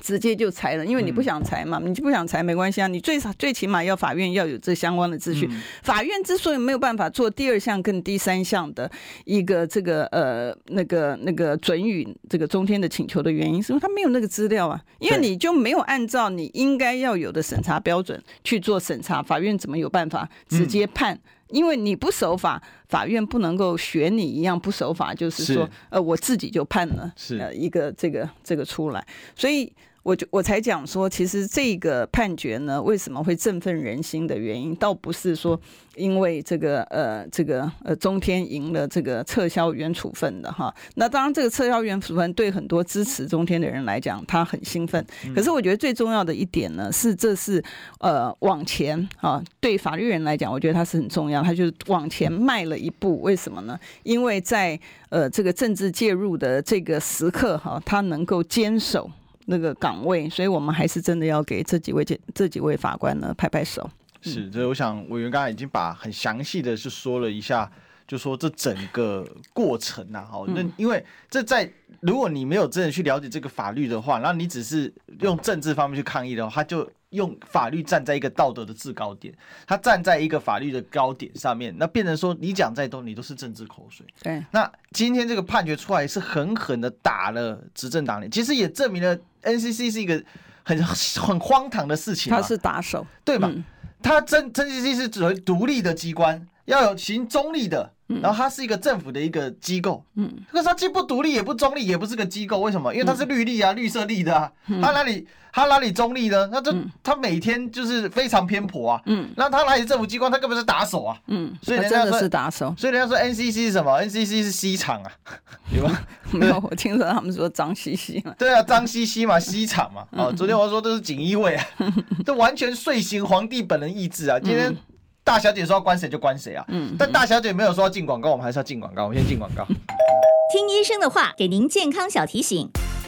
[0.00, 2.86] 直接就裁了，因为你不想裁嘛，你就不想裁没关系啊。
[2.86, 5.50] 你最少最起码要法院要有这相关的资讯。
[5.82, 8.90] 法院之所以没有办法做第二项跟第三项的
[9.24, 14.80] 一个这个呃那个那个准予这个中天的请求的原因，是因为他没有那个资料啊。
[14.98, 21.18] 因为你就没有按照你应该要有的审查标准去做审查，法院怎么有办法直接判？
[21.50, 29.72] 因为你不守法，法院不能够学你一样不守法，就是说呃我自己就判了呃一个这个这个出来，所以。
[30.02, 35.60] 我就我才讲说，其实这个判决呢，为什么会振奋人心的原因，倒不是说
[35.94, 40.74] 因为这个呃这个呃中天赢了这个撤销原处分的哈。
[40.94, 45.04] 那当然，这个撤销原处分对很多支持中天的人来讲，他很兴奋。
[45.34, 47.62] 可是我觉得最重要的一点呢，是这是
[47.98, 53.20] 呃往前啊，对法律人来讲，我觉得他是很重要，他就是往前迈了一步。
[53.20, 53.78] 为什么呢？
[54.02, 59.10] 因为在呃这个政治介入的这个时刻哈，他能够坚守。
[59.50, 63.90] 那个岗位，所以我们还是真的要给这几位这这几位法官呢拍拍手。
[64.22, 67.68] 是，所以我想委员刚才已经把很详细的是说了一下，
[68.06, 71.68] 就说这整个过程呐，哈，那因为这在
[72.00, 76.88] 如果你没有真的去了解这个法律的话，那你只是用政治方面去抗议的话，他就。
[77.10, 79.34] 用法律站在一个道德的制高点，
[79.66, 84.06] 他站在一个法律的高点上面，那变成说你讲再多，你都是政治口水。
[84.22, 90.22] 对，那今天这个判决出来是狠狠的打了执政党脸，其实也证明了 NCC 是一个
[90.62, 92.30] 很很荒唐的事情。
[92.30, 93.48] 他是打手，对吧？
[93.52, 93.64] 嗯、
[94.02, 97.92] 他真 NCC 是指为独立的机关，要有行中立的。
[98.22, 102.92] 然后它是一个政府的一个机构，嗯，可是它既不独立也不中立，也不是个机构，为什么？
[102.92, 104.50] 因为它是绿立啊，绿色立的啊，
[104.82, 106.48] 它哪里它哪里中立呢？
[106.50, 110.30] 那这它每天就是非常偏颇啊，嗯，那它哪里政府机关？
[110.30, 115.12] 它根本是打手啊，嗯，所以人家说是打手，所以人家说 NCC 是什么？NCC 是西厂啊，
[115.76, 115.98] 有吗？
[116.32, 121.66] 没有，我听说他们说脏兮兮嘛，对啊，脏兮兮嘛， 西厂嘛，哦，昨天我说都是锦衣卫啊，
[122.24, 124.76] 这完全遂行皇帝本人意志啊，今天。
[125.22, 126.64] 大小姐说要关谁就关谁啊！
[126.68, 129.04] 嗯，但大小姐没有说要进广告，我们还是要进广告。
[129.04, 129.64] 我们先进广告。
[130.52, 132.68] 听医生的话，给您健康小提醒。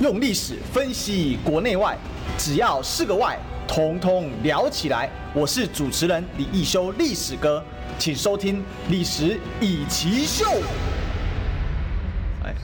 [0.00, 1.94] 用历史分析国内外。
[2.38, 5.10] 只要是个“外”，统统聊起来。
[5.34, 7.62] 我是主持人李易修，历史哥，
[7.98, 10.46] 请收听《历史易起秀》。
[12.42, 12.54] 哎，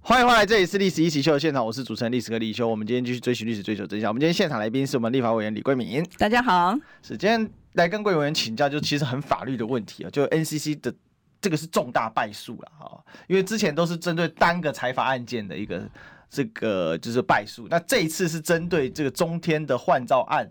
[0.00, 2.68] 欢迎回来，这里是《历史一起秀》的现场，我是主持人历史哥李修。
[2.68, 4.08] 我们今天继续追寻历史，追求真相。
[4.08, 6.00] 我们今天现场来宾是我们立法委员李贵敏。
[6.16, 10.94] 大家好，是今天来跟贵委员请教，就其实很法律的问题啊，就 NCC 的
[11.40, 15.82] 这个是重大败诉了啊，因为之前都是针对单个财阀案件的一个。
[16.30, 20.50] 这个就是败诉，那这一次是针对这个中天的换照案，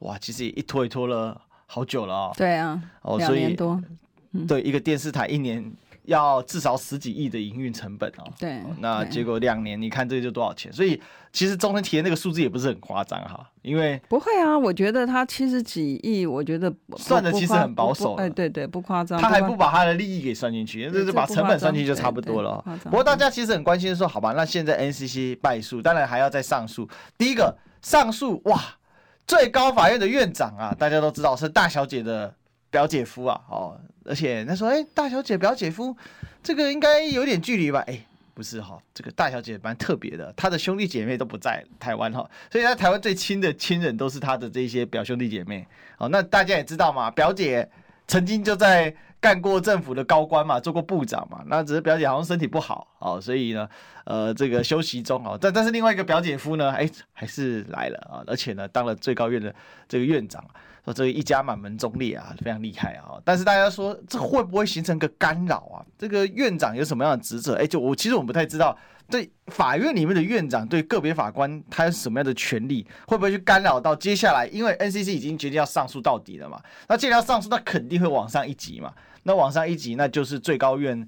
[0.00, 2.32] 哇，其实也一拖一拖了好久了哦。
[2.36, 3.56] 对啊，哦，所以
[4.46, 5.72] 对一个电视台一年。
[6.04, 10.72] 要至少十几亿的营运成本哦，对，那结果两年，你看这个就多少钱？
[10.72, 11.00] 所以
[11.32, 22.62] 其实中天体验那个数字也不是很夸张哈，因为不会啊，我觉得他七十几亿，我觉得算的其实很保守，哎，对对，不夸张，他还不把他的利益给算进去，这是把成本算进去就差不多了。
[22.84, 26.88] 不过大家其实很关心说，好吧，那现在 NCC 败诉，当然还要再上诉。
[27.16, 28.60] 第一个上诉哇，
[29.26, 32.34] 最高法院的院长啊，大家都知道是大小姐的
[32.70, 33.80] 表姐夫啊，哦。
[34.04, 35.96] 而且他说：“哎、大小姐表姐夫，
[36.42, 37.82] 这个应该有点距离吧？
[37.86, 37.98] 哎、
[38.34, 45.66] 不是哈，这个大小姐蛮特别的，她的兄弟姐妹都不在台湾哈，所以在台湾最亲的亲人都是她的这些表兄弟姐妹。
[45.98, 47.68] 哦，那大家也知道嘛，表姐
[48.06, 51.42] 曾经就在干过政府的高官嘛，做过部长嘛。
[51.46, 53.68] 那只是表姐好像身体不好哦，所以呢，
[54.04, 55.38] 呃，这个休息中哦。
[55.40, 59.54] 但但是另外一个表姐夫呢，哎，还是来了啊，而且呢，当了最高院的
[59.88, 60.44] 这个院长，
[60.84, 63.20] 说这个一家满门忠烈啊，非常厉害啊。
[63.24, 65.80] 但是大家说，这会不会形成个干扰啊？
[65.98, 67.54] 这个院长有什么样的职责？
[67.54, 68.76] 哎，就我其实我们不太知道。
[69.10, 72.86] 对法院里面的院长对个别法官他有什么样的权利？
[73.06, 74.46] 会不会去干扰到接下来？
[74.46, 78.92] 因为 NCC 已经决定要上诉到底了嘛，那既然要上诉，那肯定会往上一级嘛。
[79.22, 81.06] 那往上一级，那就是最高院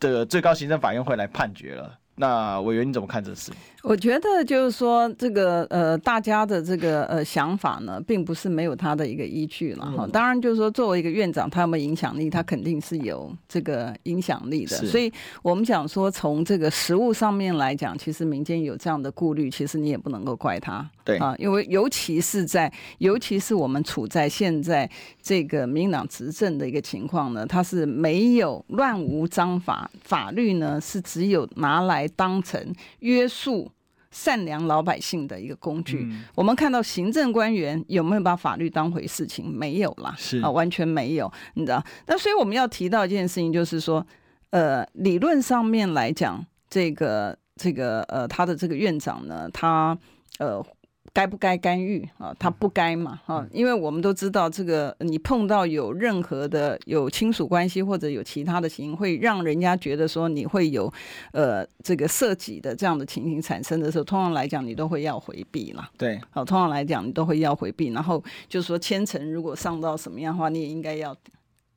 [0.00, 1.98] 的最高行政法院会来判决了。
[2.16, 3.52] 那委员你怎么看这事？
[3.82, 10.06] 我觉得就是说，这个呃，大家的这个呃想法呢，并不是没有他的一个依据了哈。
[10.12, 12.28] 当然，就是说，作为一个院长，他有没有影响力？
[12.28, 14.76] 他肯定是有这个影响力的。
[14.78, 15.12] 所以，
[15.42, 20.84] 我们讲说，从这个实物上面来讲，其实民间有这样的顾虑，其实你也不能够怪他。
[21.04, 24.90] 对啊，因为尤其是在，尤其是我们处在现在
[25.22, 32.60] 这个民进党执政的一个情况呢，他是没有乱无章法，法律呢是只有拿来当成
[32.98, 33.70] 约束。
[34.10, 39.48] 善良老百姓的一个工具，嗯、我们看到行政官员有没有把法律当回事情？
[39.48, 41.84] 没有啦，是啊，完全没有，你知道？
[42.06, 44.06] 那所以我们要提到一件事情，就是说，
[44.50, 49.96] 呃，理论上面来讲，这个这个呃，他的这个院长呢，他
[50.38, 50.64] 呃。
[51.12, 52.34] 该不该干预啊？
[52.38, 53.46] 他不该嘛啊？
[53.52, 60.92] 因为我们都知道，这个你碰到有任何的有亲属关系或者有其他的情形，会让人家觉得说你会有
[61.32, 65.90] 呃这个涉及的这样的情形产生的时候，通常来讲你都会要回避啦。
[65.96, 71.16] 对，好，通常来讲你都会要回避，然后就是说千层如果上到什么样的话，你也应该要。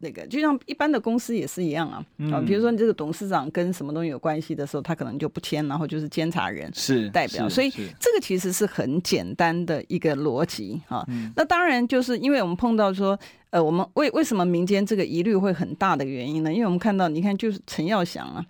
[0.02, 11.06] 那个就像一般的公司也是一样啊，啊，比如说你这个董事长跟什么东西有关系的时候，他可能就不签，然后就是监察人是代表，所以这个其实是很简单的一个逻辑啊。
[11.36, 13.18] 那当然就是因为我们碰到说，
[13.52, 16.52] 呃，我们为为什么民间这个疑虑会很大的原因呢？
[16.52, 18.46] 因为我们看到，你看就是陈耀祥啊，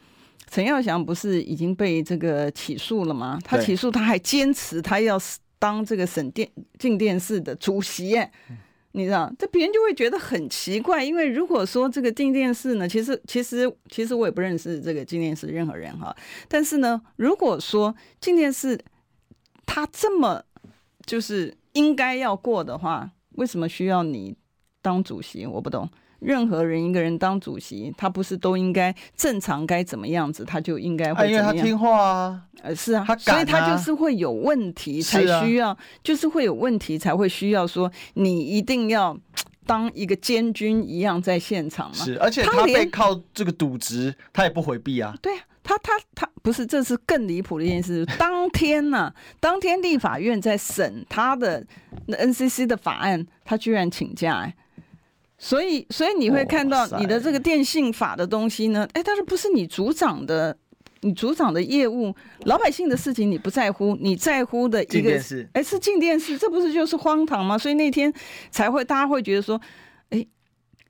[0.50, 3.40] 陈耀祥不是已经被这个起诉了吗？
[3.44, 5.20] 他起诉他还坚持他要
[5.60, 8.18] 当这个省电静电视的主席。
[8.94, 16.16] 你知道，这别人就会觉得很奇怪，因为如果说这个静电视呢，其实其实其实我也不认识这个静电视任何人哈，
[16.48, 18.80] 但是呢，如果说静电视
[19.66, 20.44] 他这么
[21.06, 24.36] 就是应该要过的话，为什么需要你
[24.82, 25.46] 当主席？
[25.46, 25.90] 我不懂。
[26.22, 31.48] 任何人一个人当主席，他不是都应该正常该怎么样子，他就应该会怎么样？
[31.48, 39.18] 因为他听话啊，呃，是啊，他敢啊，所以他就是会有问题才需要，是啊，就是会有问题才会需要说你一定要
[39.66, 42.06] 当一个监军一样在现场嘛。
[42.06, 45.16] 是，而且他被靠这个渎职，他也不回避啊。
[45.24, 48.06] 对啊，他他他不是，这是更离谱的一件事。
[48.20, 51.66] 当天呢，啊，当天立法院在审他的
[52.08, 54.56] NCC 的法案，他居然请假哎。
[55.44, 58.88] 所以，所以你会看到你的这个电信法的东西呢？
[58.94, 60.56] 哎，但是不是你组长的，
[61.00, 65.20] 你组长的业务，老百姓的事情你不在乎，你在乎的一个，
[65.54, 67.58] 哎，是静电视，这不是就是荒唐吗？
[67.58, 68.14] 所以那天
[68.52, 69.60] 才会大家会觉得说，
[70.12, 70.24] 哎，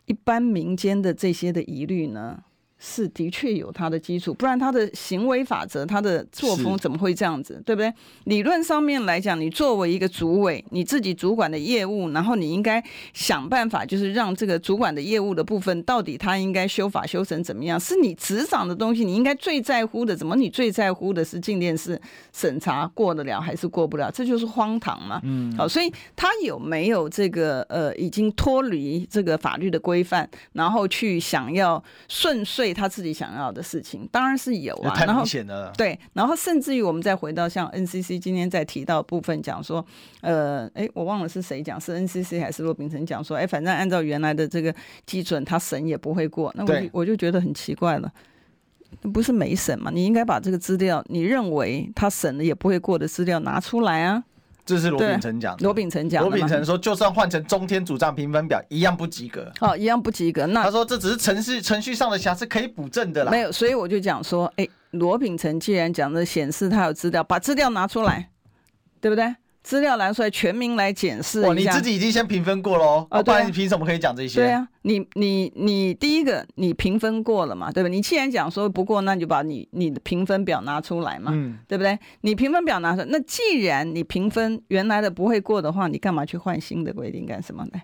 [0.05, 2.43] 一般民间的这些的疑虑呢？
[2.83, 7.93] 是的确有他的基础，不然他的行为法则、他的作风怎么会这样子，对不对？
[8.23, 17.79] 理论上面来讲，你作为一个主委，你自己主管的业务，然后你应该想办法，就是让这个主管的业务的部分，到底他应该修法修成怎么样？
[17.79, 22.01] 是你执掌的东西，你应该最在乎的，怎么你最在乎的是静电视
[22.33, 24.09] 审查过得了还是过不了？
[24.11, 25.21] 这就是荒唐嘛。
[25.23, 32.70] 嗯，好，所以他有没有这个呃，已经脱离这个法律的规范，然后去想要顺遂？
[32.73, 35.61] 他自己想要的事情当然是有啊，太明显了。
[35.61, 39.85] 然后对，然后甚至于我们再回到像 NCC 今天在提到部分讲说，
[40.21, 44.73] 呃，哎，我忘了是谁讲，是 NCC 还是骆秉成讲说，哎，反正按照原来的这个
[45.05, 46.51] 基准，他审也不会过。
[46.55, 48.11] 那我就我就觉得很奇怪了，
[49.13, 49.91] 不是没审嘛？
[49.93, 54.23] 你应该把这个资料，你认为他审了也不会过的资料拿出来啊。
[54.65, 59.51] 这是罗秉成讲的，罗秉成讲，罗秉成说，就算换成中天主账评分表，一样不及格。
[59.59, 60.45] 哦，一样不及格。
[60.47, 63.31] 那他说这只是程序程序上的瑕疵，可以补正的啦。
[63.31, 68.29] 没有，所以我就讲说，哎，罗秉成既然讲的显示他有资料，把资料拿出来，
[68.99, 69.35] 对不对？
[69.63, 71.53] 资料拿出来，全民来检视一下。
[71.53, 74.41] 你自己已经先评分过喽，啊，不然你凭什么可以讲这些？
[74.41, 77.89] 对啊，你你你第一个你评分过了嘛，对吧？
[77.89, 81.97] 你既然讲说不过，那你就把你你的评分表拿出来嘛，嗯，对不对？
[82.21, 87.81] 你评分表拿出来，那既然你评分原来的不会过的话，你干嘛去换新的规定干什么呢？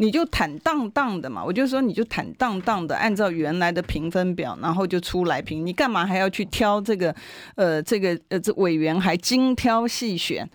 [0.00, 7.14] 你就坦荡荡的嘛，我就说你就坦荡荡的按照原来的评分表，然后就出来评，你干嘛还要去挑这个？
[7.54, 10.48] 呃，这个呃，这委员还精挑细选，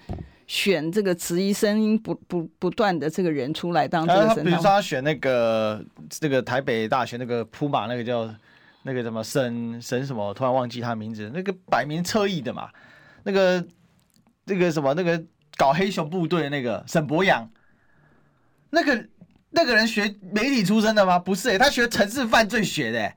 [0.48, 4.44] 选这个质疑声音不不不断的这个人出来当这个审查。
[4.44, 8.28] 比如说他选那个这个台北大学那个铺马那个叫
[8.82, 12.68] 那个什么沈沈什么，突然忘记他名字，那个摆明侧翼的嘛，
[13.24, 13.64] 那个
[14.46, 15.24] 那个什么那个
[15.56, 17.48] 搞黑熊部队的那个沈博阳，
[18.72, 19.06] 那个
[19.56, 21.18] 那个人学媒体出身的吗？
[21.18, 23.16] 不是、欸，他学城市犯罪学的、欸。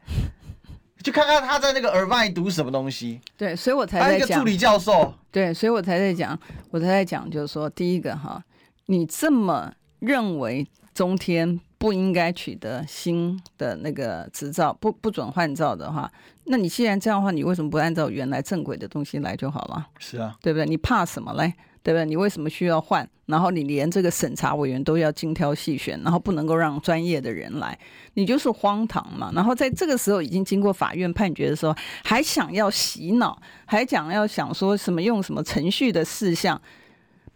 [1.05, 3.21] 去看看他在那个耳麦读什么东西？
[3.37, 4.27] 对，所以我才在讲。
[4.27, 5.15] 一个助理教授。
[5.31, 6.39] 对，所以我才在讲，
[6.71, 8.43] 我才在讲，就是说，第一个哈，
[8.87, 16.11] 你这么认为中天不应该取得新的那个执照，不不准换照的话，
[16.47, 19.87] 那你既然这样的话，你为什么不按照原来正轨的东西来就好了？
[19.99, 20.67] 是啊，对不对？
[20.67, 21.55] 你怕什么嘞？
[21.83, 22.05] 对不对？
[22.05, 23.09] 你为什么需要换？
[23.27, 27.79] 然后你连这个审查委员都要精挑细选，然后不能够让专业的人来，
[28.15, 29.31] 你就是荒唐嘛！
[29.35, 36.59] 然后在这个时候已经经过法院判决的时候，还想要洗脑，还讲要想说什么用什么程序的事项，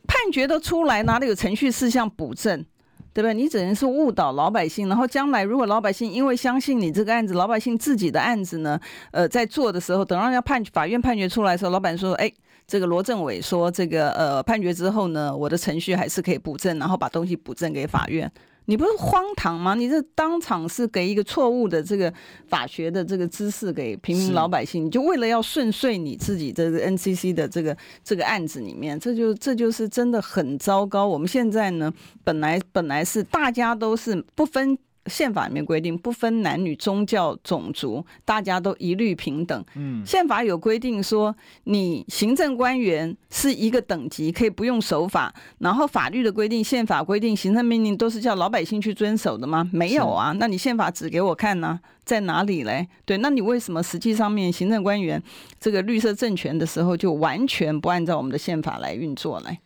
[0.07, 2.65] 判决都出来，哪里有程序事项补正？
[3.13, 3.33] 对吧？
[3.33, 12.33] 你只能是误导老百姓，然后将来如果老百姓因为相信你这个案子，老百姓自己的案子呢，呃，在做的时候，等到要判法院判决出来的时候，老板说，哎。
[12.65, 18.31] 这个罗政委说，这个呃判决之后呢，我的程序还是可以补正，然后把东西补正给法院。
[18.73, 19.75] 你不是荒唐吗？
[19.75, 22.11] 你这当场是给一个错误的这个
[22.49, 31.07] 法学的这个知识给平民老百姓，你就为了要顺遂你自己这个 NCC 的这个这个案子里面，这就这就是真的很糟糕。
[31.07, 31.93] 我们现在呢，
[32.25, 34.79] 本来本来是大家都是不分。
[35.07, 39.65] 宪法里面规定不分男女、宗教、种族，大家都一律平等。
[39.75, 41.35] 嗯，宪法有规定说，
[41.65, 45.35] 你行政官员是一个等级，可以不用守法。
[45.59, 49.69] 然后法律的规定、宪法规定、行政命令都是叫老百姓去遵守的吗？
[49.73, 50.33] 没有啊。
[50.39, 51.81] 那你宪法指给我看呢、啊？
[52.05, 52.89] 在哪里嘞？
[53.05, 55.23] 对，那你为什么实际上面行政官员
[55.59, 59.59] 这个绿色政权的时候，就完全不按照我们的宪法来运作嘞？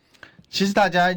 [0.48, 1.14] 其实大家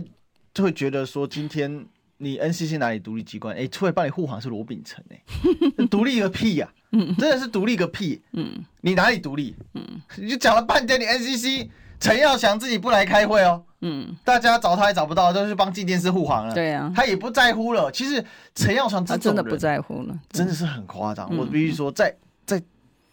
[0.54, 1.86] 就会觉得说，今天。
[2.22, 3.56] 你 NCC 哪里独立机关？
[3.56, 5.24] 哎、欸，出来帮你护航是罗秉成哎，
[5.90, 6.94] 独立个屁呀、啊！
[7.18, 8.22] 真的是独立个屁！
[8.34, 9.56] 嗯，你哪里独立？
[9.74, 9.84] 嗯，
[10.18, 13.64] 你就讲了半天，你 NCC 陈耀祥自己不来开会哦。
[13.82, 16.54] 嗯，大家找他也找不到，都是帮静电视护航了。
[16.54, 17.90] 对啊，他也不在乎了。
[17.92, 21.30] 其实陈耀祥他真的不在乎了，真的是很夸张。
[21.38, 22.14] 我必须说，在
[22.46, 22.62] 在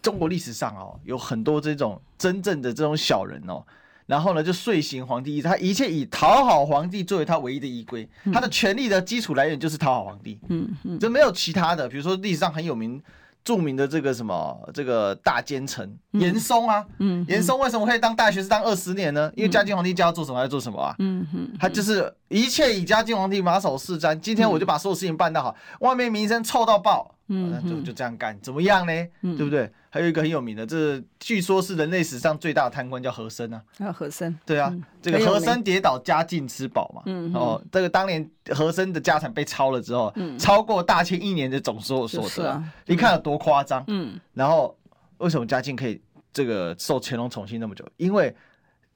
[0.02, 3.62] 中国历史上哦，有很多这种真正的这种小人哦。
[4.07, 11.88] 然后呢，就遂行皇帝意志，他一切以讨好皇帝作为他唯一的依归，他的权力的基础来源就是讨好皇帝，嗯嗯，这没有其他的。
[11.88, 13.02] 比如说历史上很有名、
[13.44, 19.12] 著名的这个什么这个大奸臣严嵩啊，嗯，严嵩为什么可以当大学士当二十年？
[19.12, 19.32] 呢？
[19.34, 27.15] 因为嘉靖皇帝叫他做什么，他做什么啊，嗯嗯，他就是一切以嘉靖皇帝马首是瞻，今天我就把所有事情办得好，外面名声臭到爆。
[27.28, 28.92] 嗯，就就这样干，怎么样呢？
[29.22, 29.70] 嗯、对不对？
[29.90, 33.62] 还有一个很有名的，这据说是人类史上最大的贪官，叫和珅啊。
[33.78, 34.38] 啊，和珅。
[34.44, 37.02] 对啊，嗯、这个和珅跌倒，家境吃饱嘛。
[37.06, 37.32] 嗯。
[37.34, 42.50] 哦，这个当年和珅的家产被抄了之后，嗯、超过大清一年的总所有所得。
[42.50, 42.72] 啊。
[42.84, 43.82] 你看有多夸张？
[43.88, 44.20] 嗯。
[44.34, 44.76] 然后
[45.18, 46.00] 为什么嘉靖可以
[46.32, 47.84] 这个受乾隆宠幸那么久？
[47.96, 48.34] 因为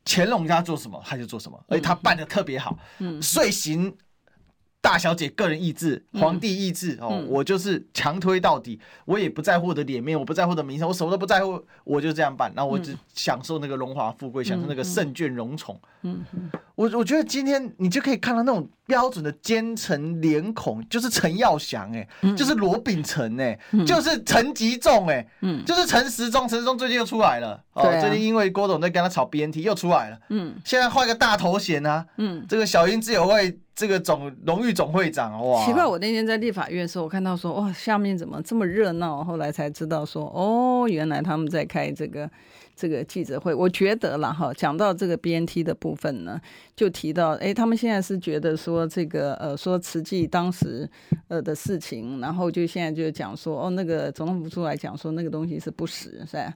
[0.05, 2.79] 乾隆家做什么他就做什么，而且他办的特别好。
[2.99, 3.21] 嗯。
[3.21, 3.97] 遂行。
[4.83, 15.79] 大小姐个人意志，皇帝意志、嗯、哦，我就是强推到底，我也不在乎我的脸面，我不在乎的名声，我什么都不在乎，我就这样办，然后我只享受那个荣华富贵，嗯、享受那个圣眷荣宠。
[16.03, 33.57] 嗯嗯，我我觉得今天你就可以看到那种标准的奸臣脸孔，就是陈耀祥哎，就是罗秉成哎，就是陈吉仲哎，嗯，就是陈时中，陈时中最近又出来了，哦，最近因为郭董在跟他炒 BNT 又出来了，嗯，现在换个大头衔啊，嗯，这个小英自由会。
[33.73, 35.87] 这个总荣誉总会长哇，奇怪！
[35.87, 39.25] 我那天在立法院的时候，我看到说哇，下面怎么这么热闹？
[39.25, 42.29] 后来才知道说哦，原来他们在开这个
[42.81, 43.53] 这个记者会。
[43.53, 46.41] 我觉得了哈，讲到这个 BNT 的部分呢，
[46.75, 50.89] 就提到哎，他们现在是觉得说这个呃，说慈济当时
[51.29, 56.55] 呃的事情，然后就现在就讲说哦，那个总统府出来讲说那个东西是不实，是吧？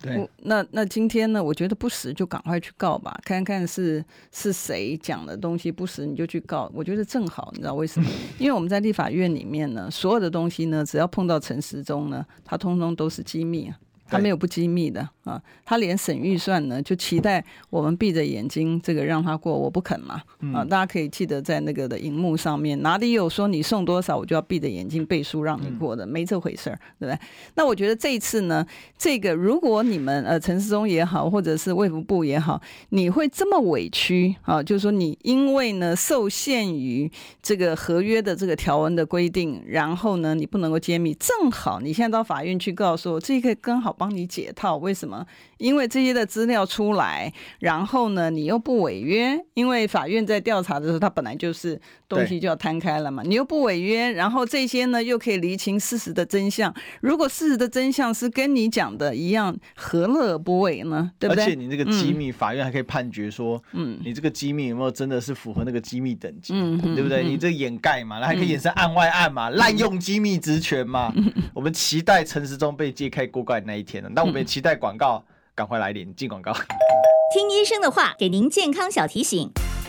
[0.00, 1.42] 对，那那今天呢？
[1.42, 6.70] 我觉得不实就赶快去告吧，看看是是谁讲的东西不实，你就去告。
[6.72, 8.08] 我觉得正好，你知道为什么？
[8.38, 13.76] 因为我们在立法院里面呢，所有的东西呢，只要碰到陈时中呢，他通通都是机密啊。
[14.08, 20.22] 他没有不机密的啊，他连审预算呢，就期待我们闭着眼睛这个让他过，我不肯嘛
[20.54, 20.64] 啊！
[20.64, 27.20] 大家可以记得在那个的荧幕上面，哪里有说你送多少，我就要闭着眼睛背书让你过的，没这回事儿，对不对？
[27.54, 34.62] 那我觉得这一次呢，这个如果你们呃陈世忠也好，或者是卫福部也好，你会这么委屈啊？
[34.62, 37.10] 就是说你因为呢受限于
[37.42, 43.94] 这个合约的这个条文的规定，然后呢你不能够揭秘，正好你现在到法院去告诉我，这个刚好。
[43.98, 44.76] 帮你解套。
[44.76, 45.26] 为什么？
[45.58, 56.72] 因为这些的资料出来，然后呢，你又不违约，因为法院在调查的时候，他本来就是东西就要摊开了嘛，你又不违约，然后这些呢又可以厘清事实的真相。
[57.00, 61.10] 如果事实的真相是跟你讲的一样，何乐而不为呢？
[61.18, 61.44] 对不对？
[61.44, 67.24] 而且你这个机密，法院还可以判决说，嗯，你这个机密有没有真的是符合那个机密等级，嗯，对不对？
[67.24, 71.12] 你这掩盖嘛，那还可以衍生案外案嘛，滥用机密职权嘛。
[71.52, 75.24] 我们期待陈时中被揭开锅盖那一天呢，那我们也期待广告。
[75.54, 76.52] 赶快来点进广告，
[77.34, 79.50] 听医生的话，给您健康小提醒。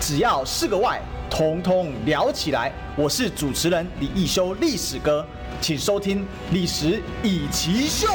[0.00, 2.72] 只要是个“外”，统统聊起来。
[2.96, 5.26] 我是主持人李易修，历史哥，
[5.60, 6.20] 请收听
[6.52, 8.08] 《历史易起秀》。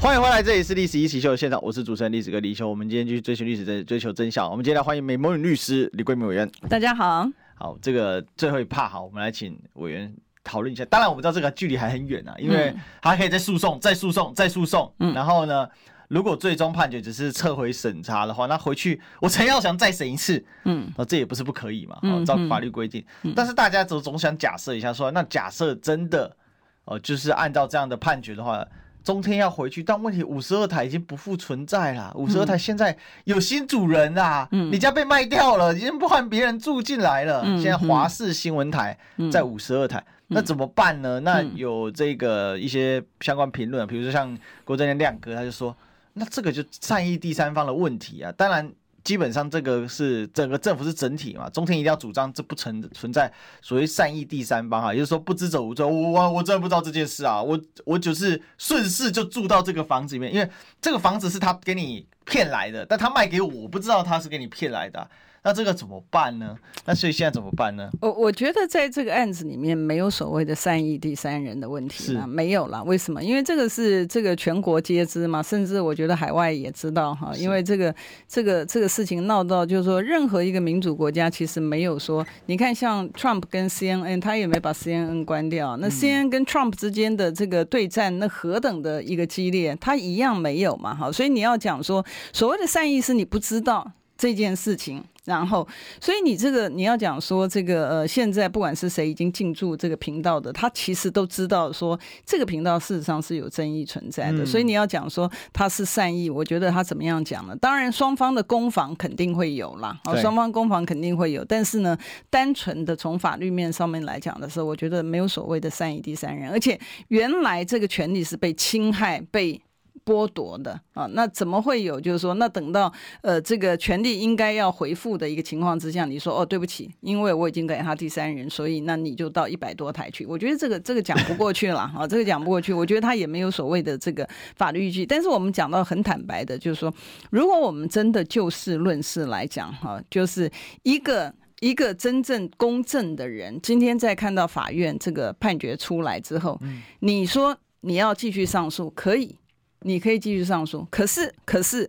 [0.00, 2.68] 欢迎回来，这里是《历史一起秀》的现场，我是主持人历史哥李易修。
[2.68, 4.50] 我们今天继续追寻历史，在追求真相。
[4.50, 6.50] 我们今天来欢迎美魔女律师李桂明委员。
[6.68, 10.12] 大家好，好，这个最后一趴，好，我们来请委员
[10.42, 10.84] 讨论一下。
[10.86, 14.92] 当然，我们知道这个距离还很远啊，因为还可以再诉讼、再诉讼、再诉讼。
[14.98, 15.68] 嗯，然后呢？
[16.12, 23.02] 如果最终判决只是撤回审查的话，那回去我陈耀祥再审一次，嗯，这也不是不可以嘛，哦，照法律规定。
[23.34, 26.36] 但是大家总总想假设一下说，说那假设真的，
[26.84, 28.62] 哦，就是按照这样的判决的话，
[29.02, 32.94] 中天要回去，但问题五十二台已经不复存在了，五十二台现在
[33.24, 38.98] 有新主人啦，嗯，你家被卖掉了，已经不换别人住进来了，现在华视新闻台
[39.30, 41.18] 在五十二台，那怎么办呢？
[41.20, 45.74] 那有这个一些相关评论，比如说像郭正亮亮哥，他就说。
[46.14, 60.48] 那这个就善意第三方的问题啊，当然基本上这个是整个政府是整体嘛，中天一定要主张这不存存在所谓善意第三方啊，也就是说不知者无罪，我我我真的不知道这件事啊，我我就是顺势就住到这个房子里面，因为
[60.80, 65.08] 这个房子是他给你骗来的，但他卖给我，我不知道他是给你骗来的啊。
[65.44, 66.56] 那这个怎么办呢？
[66.84, 67.90] 那所以现在怎么办呢？
[68.00, 72.80] 我我觉得在这个案子里面没有所谓的善意第三人的问题啊，没有啦。
[72.84, 73.20] 为什么？
[73.20, 77.32] 因为这个是这个全国皆知嘛，甚至我觉得海外也知道哈。
[77.36, 77.92] 因为这个
[78.28, 85.76] 这个这个事情闹到就是说，任何一个民主国家其实没有说，你看像 Trump 跟 CNN，他也没把 CNN 关掉。
[85.78, 90.94] 那 CNN 跟 Trump 之间的这个对战，那何等的一个激烈，他一样没有嘛。
[90.94, 95.02] 哈，所以你要讲说所谓的善意是你不知道这件事情。
[95.24, 95.64] 然后，
[96.00, 101.96] 所以你这个你要讲说这个呃，现在不管是谁已经进驻这个频道的，他其实都知道说
[102.26, 104.42] 这个频道事实上是有争议存在的。
[104.42, 107.54] 嗯、所以你要讲说他是善意，我觉得他怎么样讲呢？
[107.60, 111.44] 当然，双方的攻防肯定会有啦，哦，双方攻防肯定会有。
[111.44, 111.96] 但是呢，
[112.28, 119.62] 单纯的从法律面上面来讲的时候，我觉得没有所谓的善意第三人，而且原来这个权利是被侵害被。
[120.04, 122.00] 剥夺的啊，那怎么会有？
[122.00, 122.92] 就是说，那等到
[123.22, 130.26] 呃这个权利应该要回复的一个情况之下，你说哦对不起，因为我已经给他第三人，所以那你就到一百多台去。
[130.26, 132.72] 我觉得这个这个讲不过去了 啊，这个讲不过去。
[132.72, 135.06] 我觉得他也没有所谓的这个法律依据。
[135.06, 136.92] 但是我们讲到很坦白的，就是说，
[137.30, 140.50] 如果我们真的就事论事来讲哈，就是
[140.82, 146.60] 一个一个真正公正的人，今天在看到法院这个判决出来之后，
[147.00, 149.36] 你说你要继续上诉，可以。
[149.84, 151.88] 你可以继续上诉，可是，可是，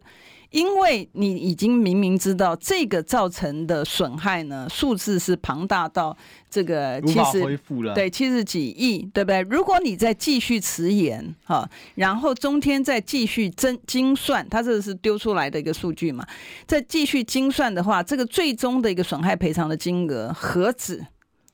[0.52, 6.16] 因为你已经明明知道这个造成的损害呢，数字是庞大到
[6.50, 7.60] 这个其实
[7.96, 9.42] 对七十几亿，对不对？
[9.50, 16.24] 如果你再继续迟延哈，然后中天再继续精精算，它这个是丢出来的一个数据嘛，
[16.68, 21.04] 再继续精算的话，这个最终的一个损害赔偿的金额何止？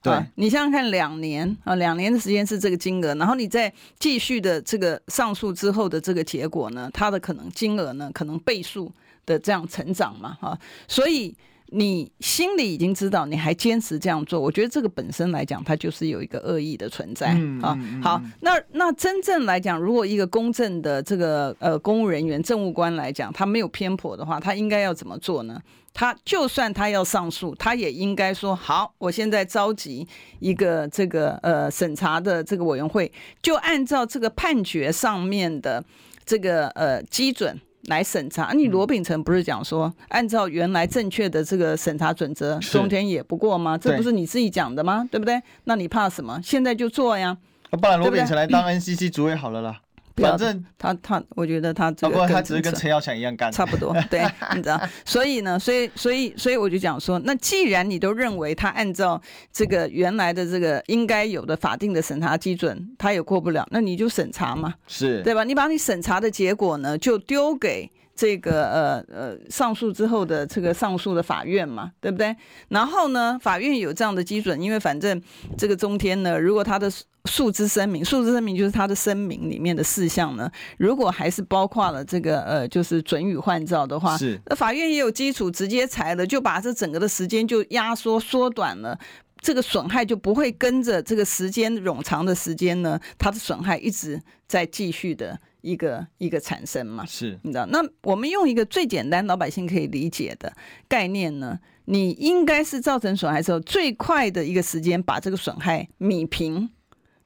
[0.01, 8.91] 对、你想想看，两年啊，两年的时间是这个金额，然后你再继续的这个上诉之后的这个结果呢，它的可能金额呢，可能倍数
[9.25, 11.35] 的这样成长嘛，哈，所以。
[11.71, 17.27] 你心里已经知道，你还坚持这样做，我觉得这个本身来讲，它就是有一个恶意的存在
[17.61, 17.77] 啊。
[18.01, 25.61] 好，那那真正来讲，如果一个公正的这个呃公务人员、政务官来讲，他没有偏颇的话，他应该要怎么做呢？
[25.93, 30.07] 他就算他要上诉，他也应该说好，我现在召集
[30.39, 33.11] 一个这个呃审查的这个委员会，
[33.41, 35.83] 就按照这个判决上面的
[36.25, 37.59] 这个呃基准。
[37.89, 43.77] 来审查，你罗秉成不是讲说，按照原来正确的这个审查准则，中天也不过吗？
[43.77, 45.07] 这不是你自己讲的吗？
[45.11, 45.41] 对不对？
[45.65, 46.39] 那你怕什么？
[46.43, 47.37] 现在就做呀。
[47.71, 49.81] 不然罗秉成来当 NCC 主委好了啦。
[50.19, 54.21] 反正他他，我觉得他这个，不过他只是跟陈耀祥一样干，差不多，对，
[54.55, 65.43] 你知道，所以呢，所以所以所以我就讲说，那既然你都认为他按照这个原来的这个应该有的法定的审查基准，他也过不了，那你就审查嘛，是对吧？
[65.43, 67.89] 你把你审查的结果呢，就丢给。
[68.19, 72.35] 这个呃呃上诉之后的这个上诉的法院嘛，对不对？
[72.67, 75.21] 然后呢，法院有这样的基准，因为反正
[75.57, 76.91] 这个中天呢，如果他的
[77.23, 88.99] 诉之声明，诉之声明就是他的声明里面的事项呢，如果还是包括了这个呃就是准予换照的话，是那法院也有基础直接裁了，就把这整个的时间就压缩缩短了，
[89.41, 95.39] 这个损害就不会跟着这个时间冗长的时间呢，它的损害一直在继续的。
[95.61, 97.65] 一个一个产生嘛，是你知道？
[97.65, 100.49] 那我们用一个最简单老百姓可以理解的
[100.87, 106.69] 概念呢，你应该是造成损害之后最快的一个时间把这个损害米平，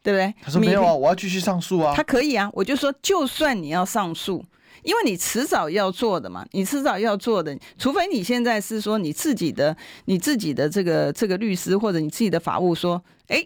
[0.01, 0.33] 对不对？
[0.41, 1.93] 他说没有啊，我要继续上诉啊。
[1.95, 4.43] 他可以啊，我就说，就算你要上诉，
[4.83, 9.75] 因为你迟早要做的嘛，你迟早要做的，除非你现在是说你自己的
[10.05, 13.45] 你自己的这个这个律师或者你自己的法务说，哎。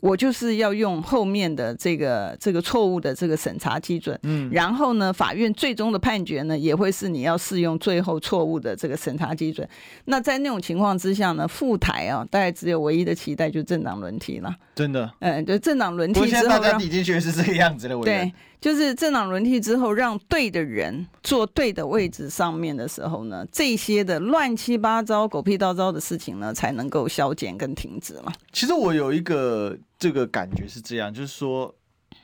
[0.00, 9.68] 我就是要用后面的这个这个错误的这个审查基准，嗯，然后呢，法院最终的判决呢，也会是你要适用最后错误的这个审查基准。
[10.06, 14.56] 那在那种情况之下呢，复台啊，大概只有唯一的期待就是政党轮替了。
[14.74, 18.00] 真的，嗯，就政党轮替之后，现在大家已经觉得是这个样子了。
[18.00, 28.32] 对，就是政党轮替之后，让对的人坐对的位置上面的时候呢，这些的乱七八糟、狗屁叨糟的事情呢，才能够消减跟停止嘛。
[28.52, 31.74] 其实我有一个这个感觉是这样，就是说，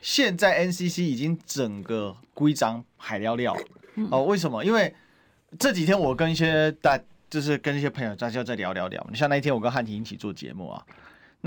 [0.02, 3.56] 现在 NCC 已经整个规章海料料
[4.10, 4.22] 哦。
[4.24, 4.62] 为什么？
[4.62, 4.94] 因为
[5.58, 9.06] 这几天我跟一些大，就是跟一些朋友大家在聊聊聊。
[9.10, 10.84] 你像那一天我跟汉庭一起做节目啊。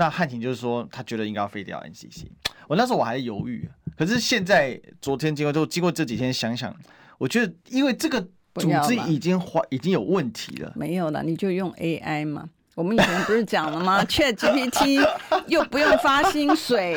[0.00, 2.24] 那汉庭就是说，他觉得应该要废掉 NCC。
[2.66, 6.74] 我那时候我还犹豫，可是现在昨天经过之后，经过这几天想想，
[7.18, 8.18] 我觉得因为这个
[8.54, 10.72] 组织已经坏，已经有问题了。
[10.74, 12.48] 没有了，你就用 AI 嘛。
[12.76, 15.06] 我们以前不是讲了吗？ChatGPT
[15.48, 16.96] 又不用发薪水，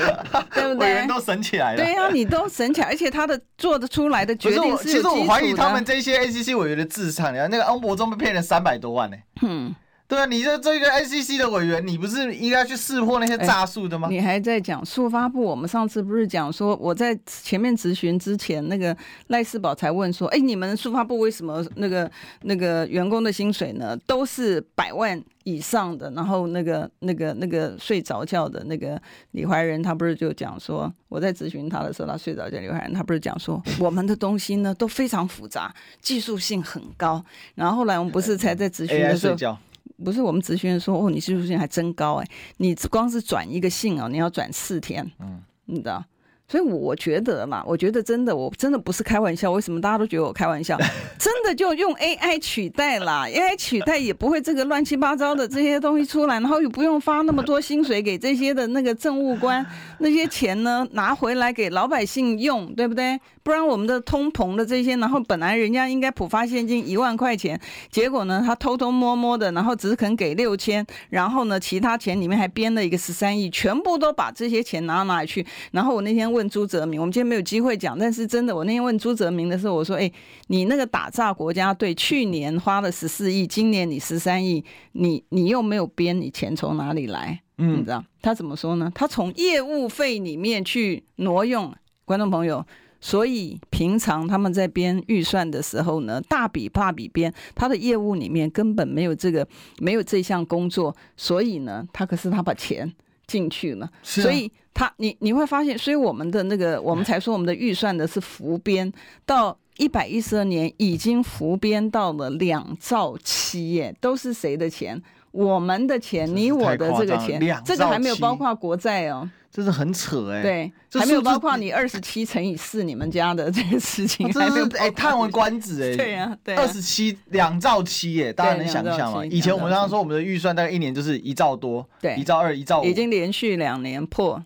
[0.54, 0.88] 对不对？
[0.88, 1.84] 委员都省起来了。
[1.84, 9.18] 对呀、啊，你都省起来，而且他的做得出来的决定是，是其实我怀疑他们这些 NCC 委员的智商，那个欧博中被骗了三百多万呢。
[9.42, 9.76] 嗯。
[10.14, 14.08] 对啊，你这这个 NCC 的委员，你不是应该去识破那些诈术的吗？
[14.12, 15.42] 你还在讲速发部？
[15.42, 18.96] 我们上次不是讲说，我在前面咨询之前，那个
[19.30, 22.12] 赖世宝才问说，哎，你们速发部为什么那个
[22.44, 26.12] 那个员工的薪水呢，都是百万以上的？
[26.12, 29.02] 然后那个那个那个睡着觉的那个
[29.32, 32.60] 李怀仁，他不是就讲说，我在咨询他的时候，他睡着觉。
[32.60, 37.26] 李怀仁他不是讲说，我们的东西呢都非常复杂，技术性很高。
[37.56, 39.58] 然后后来我们不是才在咨询的时候。
[40.04, 42.28] 不是我们职员说哦，你技术性还真高哎！
[42.58, 46.04] 你光是转一个信哦，你要转四天，嗯，你知道？
[46.48, 49.52] 所以我觉得嘛，我觉得真的，我真的不是开玩笑。
[49.52, 50.78] 为什么大家都觉得我开玩笑？
[51.18, 59.66] 真的就用 AI 取代啦，AI 取代也不会这个乱七八糟的这些东西出来，然后又不用发那么多薪水给这些的那个政务官，
[60.00, 63.20] 那些钱呢拿回来给老百姓用，对不对？
[63.42, 75.46] 不然我们的通膨的这些，然后本来人家应该普发现金一万块钱，结果呢他偷偷摸摸的，然后只肯给六千，然后呢其他钱里面还编了一个十三亿，全部都把这些钱拿到哪里去？
[75.72, 80.12] 然后我那天问朱泽明，我们今天没有机会讲，但是真的，我那天问朱泽明的时候，我说：“哎，
[80.48, 84.64] 你那个打诈国家队去年花了十四亿，今年你十三亿，
[84.94, 87.42] 你你又没有编，你钱从哪里来？
[87.60, 88.92] 嗯，你知道他怎么说呢？
[88.96, 91.74] 他从业务费里面去挪用，
[92.06, 92.66] 观众朋友。”
[93.06, 99.46] 所以平常他们在编预算的时候呢，大笔大笔编，他的业务里面根本没有这个，
[99.80, 102.90] 没有这项工作，所以呢，他可是他把钱
[103.28, 108.92] 进去了，啊、所以他你你会发现，所以我们的那个我们才说我们的预算的是浮编，
[109.26, 115.02] 到一百一十二年已经浮编到了两兆七耶，都是谁的钱？
[115.32, 119.30] 我们的钱，你我的这个钱，这个还没有包括国债哦。
[119.52, 129.24] 这是很扯哎、欸，对，还没有包括你二十七乘以四，你们家的这个事情，还没有哎，叹为观止哎， 对呀、啊，对、啊，二十七两兆七耶，大家能想象吗？
[129.28, 134.44] 以前我们刚刚说我们的预算大概一年就是一兆多，对，一兆二，一兆五，已经连续两年破。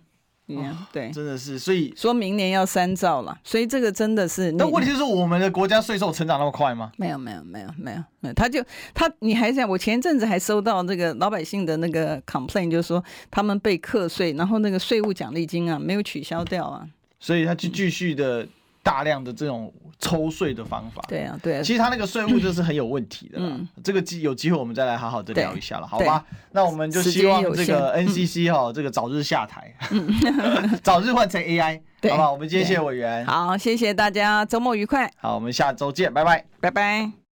[0.47, 4.49] Yeah, 对，真的是，所以说明年要三兆了，所以这个真的是。
[4.53, 6.89] 那问题是，我们的国家税收成长那么快吗？
[6.95, 8.33] 没有，没有，没有，没有，没有。
[8.33, 16.87] 他就他，你还想，我前一阵子还收到那个老百姓的那个 complaint，就是说他们被课税，然后那个税务奖励金啊没有取消掉啊。
[17.19, 18.47] 所以他就继续的
[18.87, 21.03] 大量的这种抽税的方法。
[21.09, 21.61] 对啊，对啊。
[21.61, 23.37] 其实他那个税务就是很有问题的。
[23.39, 26.23] 嗯，这个机有机会我们再来好好的聊一下了，好吧？
[26.53, 29.73] 那我们就希望这个 NCC 哈，这个早日下台，
[30.81, 32.31] 早日换成 AI，好吧？
[32.31, 35.11] 我们今天谢谢委员，好，谢谢大家，周末愉快。
[35.17, 37.17] 好，我们下周见，拜拜，拜拜。